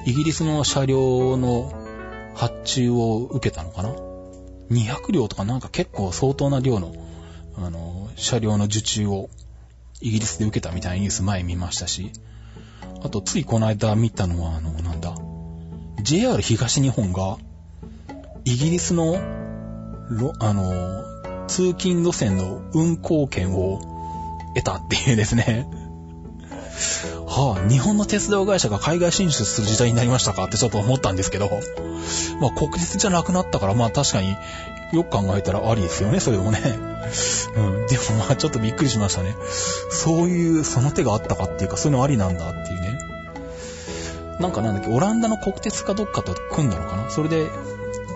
[0.06, 1.72] イギリスの車両の
[2.34, 3.90] 発注を受けたのかな
[4.70, 6.94] ?200 両とかなんか結構相当な量の、
[7.56, 9.28] あの、車両の受注を
[10.00, 12.12] イギリスで受けたみたいなニュース前見ましたし、
[13.02, 15.14] あとついこの間見たのは、あの、なんだ、
[16.02, 17.38] JR 東日本が、
[18.44, 19.16] イギリスの、
[20.38, 21.04] あの、
[21.46, 23.80] 通勤路線の運行権を
[24.54, 25.66] 得たっていうですね。
[27.26, 31.48] はあ、日本の鉄道会社が海外進出する時代になりましたかってちょっと思ったんですけど、
[32.40, 34.36] まあ国立じゃなくなったから、まあ確かに
[34.92, 36.58] よく考えたらありですよね、それもね。
[37.56, 37.86] うん。
[37.86, 39.36] でもまあちょっとびっくりしましたね。
[39.90, 42.98] そういう、その手があったかっていうか、そういうのありなんだっていうね。
[44.40, 47.10] なんかなんだっけ、オランダの国鉄かどっかと組んだのかな？
[47.10, 47.46] それで、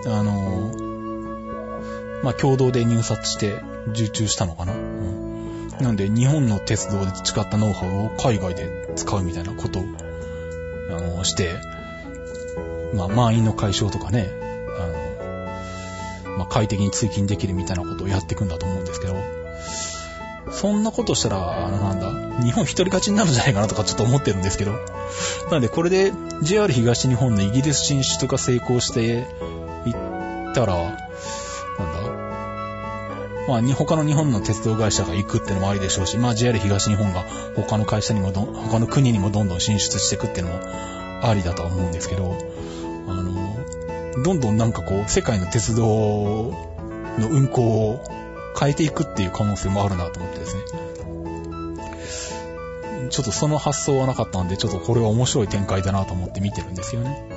[0.07, 5.25] あのー、まあ共同で入札して受注したのかな、うん
[5.79, 9.83] なんで、日本の鉄道で培ったノウハウを海外で使うみたいなことを、
[10.89, 11.55] あの、して、
[12.93, 14.44] まあ、満員の解消とかね、
[16.37, 19.15] まあ、快適に通勤できるみたいなことをやっていくんだと思うんですけど、
[20.51, 24.71] そんなことしたら、あのなんだ、日本一人勝ちになるんじゃないかなとかちょっと思ってるんですけど。
[24.71, 24.79] な
[25.51, 26.11] のでこれで
[26.41, 29.25] JR 東日本のイギリス進出が成功していっ
[30.53, 32.25] たら、なんだ、
[33.47, 37.23] まあ、他の日本の鉄道会社が行くってのもありでしょうし、まあ JR 東日本が
[37.55, 40.59] 他の会社にもど、他の国にもどんどん進出していくってのも
[41.21, 42.37] ありだとは思うんですけど、
[43.07, 43.44] あの、
[44.23, 45.85] どんどんなんかこう、世界の鉄道
[47.19, 47.99] の運行を
[48.57, 50.61] 変えていくっていう可能性もあるなと思ってですね。
[53.09, 57.27] ちょっとその発想はなかったんで、ちょっとこれは面白い展開だなと思って見てるんですよね。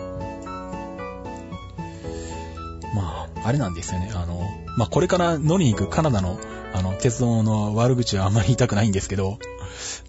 [2.94, 4.10] まあ、あれなんですよね。
[4.14, 4.40] あの、
[4.76, 6.38] まあこれから乗りに行くカナダの、
[6.72, 9.38] あの、鉄道の悪口はあんまり言いたくないんですけど、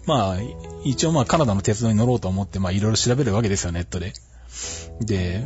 [0.06, 0.36] まあ、
[0.84, 4.12] 一応まあカナダの鉄道に乗ろうと思って、まあいろいろ調べるわけですよ、ネットで。
[5.00, 5.44] で、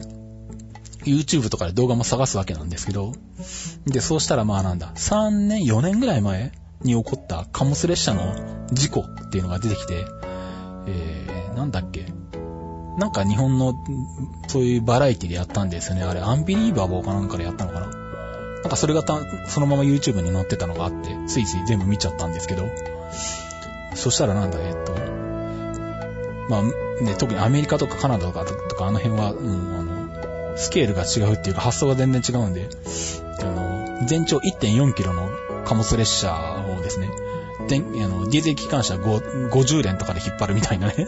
[1.05, 3.13] YouTube とかで動画も探すわけなんですけど、
[3.87, 6.53] で、そうしたらまあなんだ、3年、4年ぐらい前
[6.83, 10.07] に起こった貨物列車の事故っていうのが出てきて、
[10.87, 12.07] えー、なんだっけ。
[12.99, 13.75] なんか日本の、
[14.47, 16.05] そういうバラエティでやったんですよね。
[16.05, 17.87] あれ、アンビリーバボーかなんかでやったのかな。
[17.87, 22.65] なんかそれがた、そのまま YouTube に載ってたのがあって、ついつい全部見ちゃったんですけど、
[23.95, 24.93] そしたらなんだ、えっと、
[26.49, 26.63] まあ、
[27.03, 29.94] ね、特にアメリカとかカナダとかとかあの辺は、うん、あの、
[30.57, 32.69] スケールが違うっていうか発想が全然違うんで、
[33.41, 35.29] あの、全長1.4キロの
[35.65, 37.09] 貨物列車をですね、
[37.69, 40.95] であのディーゼル機関車50連とかで引っ張るみたいなね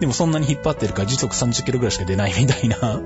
[0.00, 3.00] でもそんなに引っ張ってるから時速30キロぐらいしか出ないみたいな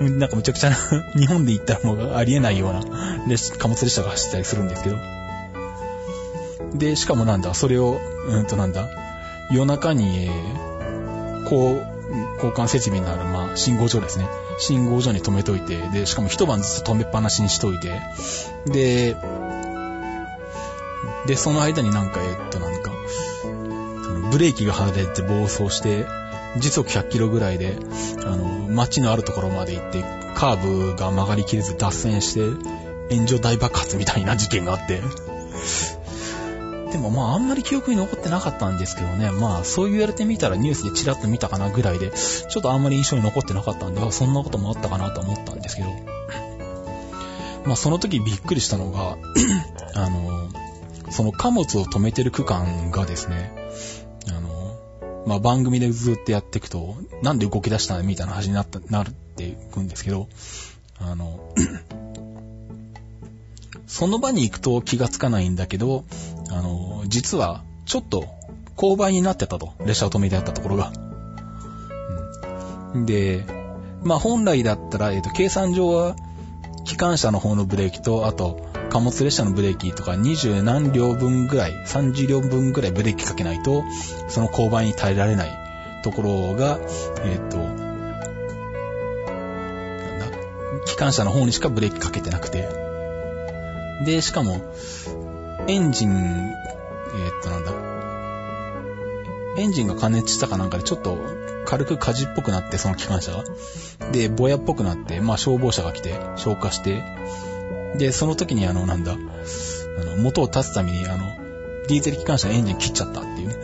[0.00, 0.76] なんかむちゃくちゃな
[1.16, 2.82] 日本で行ったらもうありえないような
[3.58, 4.96] 貨物列車が走ったりするんですけど。
[6.74, 8.88] で、しかもなんだ、それを、うんとなんだ、
[9.50, 10.30] 夜中に、
[11.48, 11.86] こう、
[12.36, 14.28] 交換設備のある、まあ、信号所ですね。
[14.58, 18.00] 信号所に止めといて、で、しかも一晩ずつ止めっぱなしにしといて、
[18.66, 19.16] で、
[21.26, 22.90] で、その間になんか、えっと、なんか、
[24.30, 26.06] ブレーキが外れて暴走して、
[26.58, 27.76] 時速100キロぐらいで、
[28.24, 30.04] あの、街のあるところまで行って、
[30.34, 32.40] カーブが曲がりきれず脱線して、
[33.14, 35.00] 炎上大爆発みたいな事件があって。
[36.92, 45.88] でもまああんまり記憶に残ってなかったんですけどね、まあそう言われてみたらニュースでチラッと見たかなぐらいで、ちょっとあんまり印象に残ってなかったんで、そんなこともあったかなと思ったんですけど。
[47.64, 49.16] まあその時びっくりしたのが
[49.94, 50.48] あの、
[51.10, 53.52] その貨物を止めてる区間がですね、
[54.28, 60.28] あの、まあ、番組でずっとやっていくと、なんで動き出したのみたいな話になった、なるっていくんですけど、
[60.98, 61.54] あの、
[63.86, 66.04] その場に行くと気がつかないんだけど、
[66.50, 68.26] あの、実は、ちょっと、
[68.76, 69.74] 勾配になってたと。
[69.84, 70.92] 列車を止めてあったところが。
[72.94, 73.44] で、
[74.02, 76.16] まあ本来だったら、えっ、ー、と、計算上は、
[76.84, 83.84] 機関車の方のブレーキと、あと、貨物列車のブレーキとか20何両分ぐらい、30両分ぐらいブレーキかけないと、
[84.28, 85.50] その勾配に耐えられない
[86.02, 86.78] ところが、
[87.24, 87.58] えっ、ー、と、
[90.18, 92.68] なんだ、機関車の方にしかブレーキかけてなくて、
[94.04, 94.60] で、しかも、
[95.68, 97.72] エンジン、えー、っとなんだ、
[99.58, 101.18] エンジンが加熱したかなんかでちょっと
[101.66, 103.44] 軽く火事っぽくなって、その機関車が。
[104.12, 107.02] で、ぼやっぽくなって、まあ消防車が来て消火して、
[107.96, 111.24] で、その時にあの、なんだ、あの、元を立つために、あの、
[111.88, 113.54] ディーゼル機関車のエンジン切っちゃったっていう。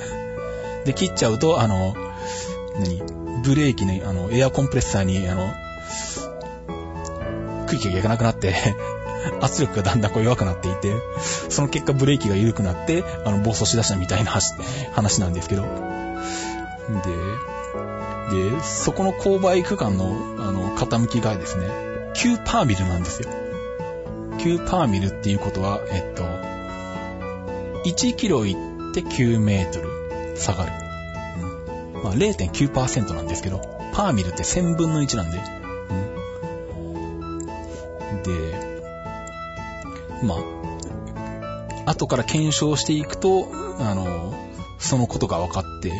[0.84, 1.94] で、切っちゃうと、あの、
[2.78, 3.02] 何？
[3.42, 5.52] ブレーキに、あの、エアコンプレッサーに、あの、
[7.66, 8.54] 空気がいかなくなって
[9.40, 10.94] 圧力がだんだんこう弱くなっていて、
[11.48, 14.30] その結果ブレーキが緩くなって、あの、暴走しだしたみたいな
[14.92, 15.62] 話なんですけど。
[15.62, 15.68] で、
[18.30, 21.66] で、そこの勾配区間の、あの、傾きがですね、
[22.14, 23.28] 9パーミルなんですよ。
[24.38, 26.24] 9パーミルっていうことは、えっと、
[27.88, 28.56] 1キロ行
[28.90, 30.72] って9メートル下がる。
[31.94, 33.60] うん、まあ0.9%なんですけど、
[33.92, 35.38] パーミルって1000分の1なんで、
[40.22, 40.36] ま
[41.86, 43.48] あ、後から検証していくと、
[43.78, 44.34] あの、
[44.78, 45.92] そのことが分かって、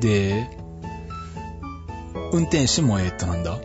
[0.00, 0.48] で、
[2.32, 3.58] 運転手もえー、っとなんだ、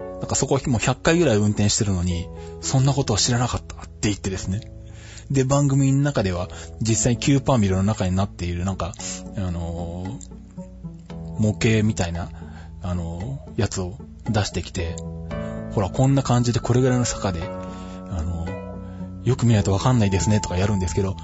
[0.00, 2.28] なんかそこはもう100回ぐらい運転してるのに、
[2.60, 4.60] そんなことは知らなかったって言ってですね。
[5.30, 6.48] で、番組の中では、
[6.80, 8.92] 実際9パーミルの中になっている、なんか、
[9.36, 12.30] あのー、模型みたいな、
[12.82, 13.96] あのー、やつを
[14.28, 14.96] 出してきて、
[15.72, 17.40] ほら、こんな感じでこれぐらいの坂で、
[19.24, 21.16] よく見ないとわかんないですねとかやるんですけど、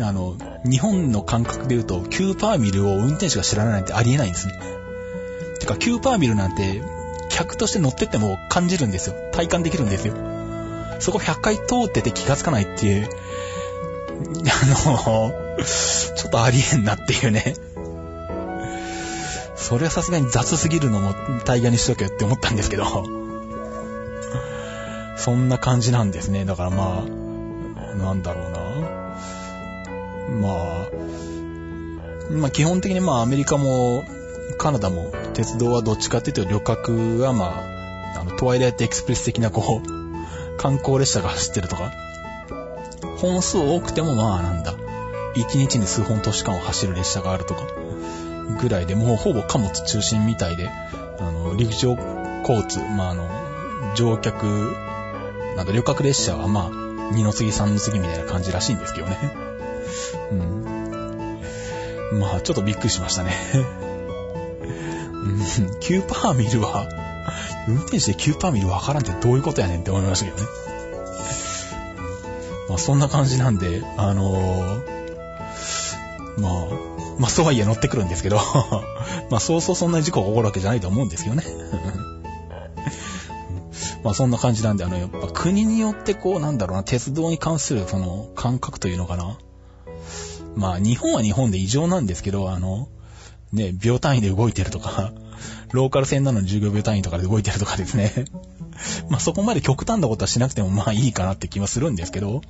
[0.00, 0.34] あの、
[0.64, 4.54] 日本の感覚で言うと、9パーミルを運転手が知らないなんてありえないんですね。
[5.60, 6.82] てか、9パーミルなんて、
[7.28, 9.14] 客として乗ってっても感じるんですよ。
[9.32, 10.14] 体感できるんですよ。
[10.98, 13.08] そこ100回通ってて気がつかないっていう、
[14.28, 15.32] あの、
[15.64, 17.54] ちょっとありえんなっていうね。
[19.56, 23.25] それはさすがに雑すぎるのもタイヤにしとけよって思ったんですけど。
[25.16, 26.44] そんな感じなんですね。
[26.44, 28.60] だからまあ、なんだろうな。
[30.28, 30.88] まあ、
[32.30, 34.04] まあ基本的にまあアメリカも
[34.58, 37.64] カナダも鉄道はどっちかっていうと旅客はま
[38.16, 41.92] あ、あの、トワイライトエクスプレス的なこう、観光列車が走ってるとか、
[43.18, 44.74] 本数多くてもまあなんだ、
[45.34, 47.62] 1日に数本都市間を走る列車があるとか、
[48.60, 50.68] ぐらいでもうほぼ貨物中心みたいで、
[51.18, 51.96] あの、陸上
[52.48, 53.28] 交通、まああの、
[53.94, 54.74] 乗客、
[55.56, 56.70] なんだ、旅客列車はまあ、
[57.14, 59.16] 二の次三の次みたいな感じらしいんですけどね。
[60.30, 61.40] うん。
[62.20, 63.32] まあ、ちょっとびっくりしましたね。
[65.12, 65.40] うん、
[65.80, 66.86] 9パーミルは、
[67.68, 70.44] 運転手で9パーミルわからんってどういうことやねんって思いましたけどね。
[72.68, 74.96] まあ、そんな感じなんで、あのー、
[76.38, 76.52] まあ、
[77.18, 78.38] まあ、そうはいえ乗ってくるんですけど
[79.30, 81.42] まあ、そうそうそんな事故が起こるわけじゃないと思うんですけどね
[84.06, 89.36] まあ、そんな感じなんで、あの、やっぱ国によってこう、なんだろうな、鉄道に関するその感覚というのかな。
[90.54, 92.86] まあ、日本は日本で異常なんですけど、あの、
[93.52, 95.12] ね、秒単位で動いてるとか、
[95.72, 98.12] ローカル線なのに15秒単位とかで動いてるとかですね。
[99.10, 102.42] まあそこまで極端なことはしなくてもまあいいかなって気はするんですけど、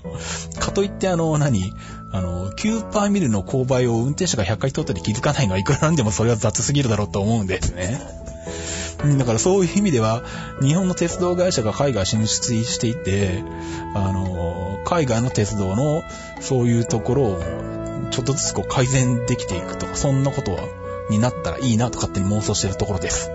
[0.59, 1.73] かといってあの、何？
[2.13, 7.99] あの、9パーミルの勾配を運転手が100回通ったり気づかないのはいくらなんでもそれは雑すぎるだろうと思うんですね。
[9.19, 10.23] だからそういう意味では、
[10.61, 13.45] 日本の鉄道会社が海外進出していて、
[13.95, 16.03] あの、海外の鉄道の
[16.41, 17.41] そういうところを
[18.11, 20.61] ちょっとずつこう改善できていくとか、そんなことは、
[21.11, 23.31] になったらいいなと勝手に妄想してるところです。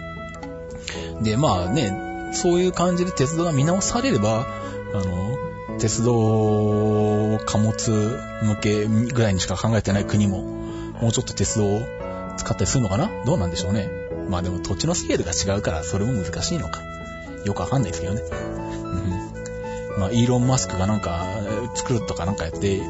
[1.22, 4.46] で、まあね、そういう感じで鉄道が見直されれば、
[4.94, 5.38] あの、
[5.78, 10.42] 鉄道貨物向けぐらいにしか考えてない国も、
[11.00, 11.82] もうちょっと鉄道を
[12.36, 13.10] 使ったりするのかな？
[13.24, 13.99] どうなんでしょうね。
[14.30, 16.80] まあでも土地のスケールが違うからそれも難しいのか。
[17.44, 18.22] よくわかんないですけどね。
[18.22, 20.00] うん。
[20.00, 21.24] まあ、イーロン・マスクがなんか
[21.74, 22.80] 作るとかなんかやって、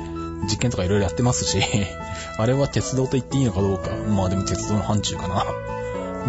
[0.48, 1.62] 実験とかいろいろやってますし、
[2.36, 3.90] あれは鉄道と言っていいのかどうか。
[4.08, 5.46] まあでも鉄道の範疇かな。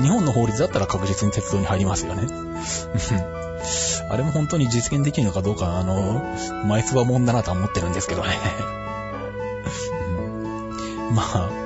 [0.02, 2.28] 日本の法律だったら確実に鉄道に入りますよね。
[4.10, 6.24] あれも本当に実現できるのかどうか、あの、
[6.66, 8.30] 前つばもんだなとは思ってるんですけどね。
[11.14, 11.61] まあ、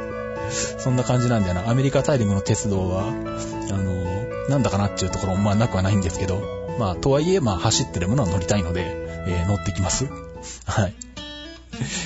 [0.55, 1.69] そんな感じなんだよな。
[1.69, 3.11] アメリカ大陸の鉄道は、あ
[3.77, 6.41] の、なんだかなっていうところもまあなくはないんですけど、
[6.79, 8.83] まあ、とはいえ、まあ走ってるものは乗りたいので、
[9.27, 10.07] えー、乗ってきます。
[10.65, 10.93] はい。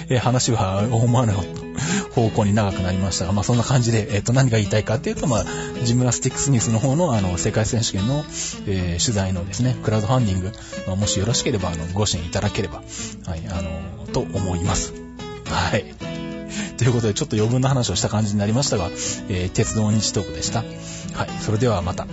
[0.10, 1.34] えー、話は思わぬ
[2.12, 5.46] 方向に長くなりましたが、まあそんな感じで、えっ、ー、と、何が言いたいかっていうと、まあ、
[5.84, 8.20] ジムナスティックスニュースの方の、あの、世界選手権の、
[8.68, 10.52] えー、取材のですね、クラウドファンディング、
[10.88, 12.82] まあ、もしよろしければ、あの、ご支援いただければ、
[13.26, 14.94] はい、あの、と思います。
[15.46, 16.09] はい。
[16.80, 18.86] ということで、ちょっと余分な話をした感じになりましたが、
[19.28, 20.60] えー、鉄道日トークでした。
[20.60, 22.08] はい、それではまた。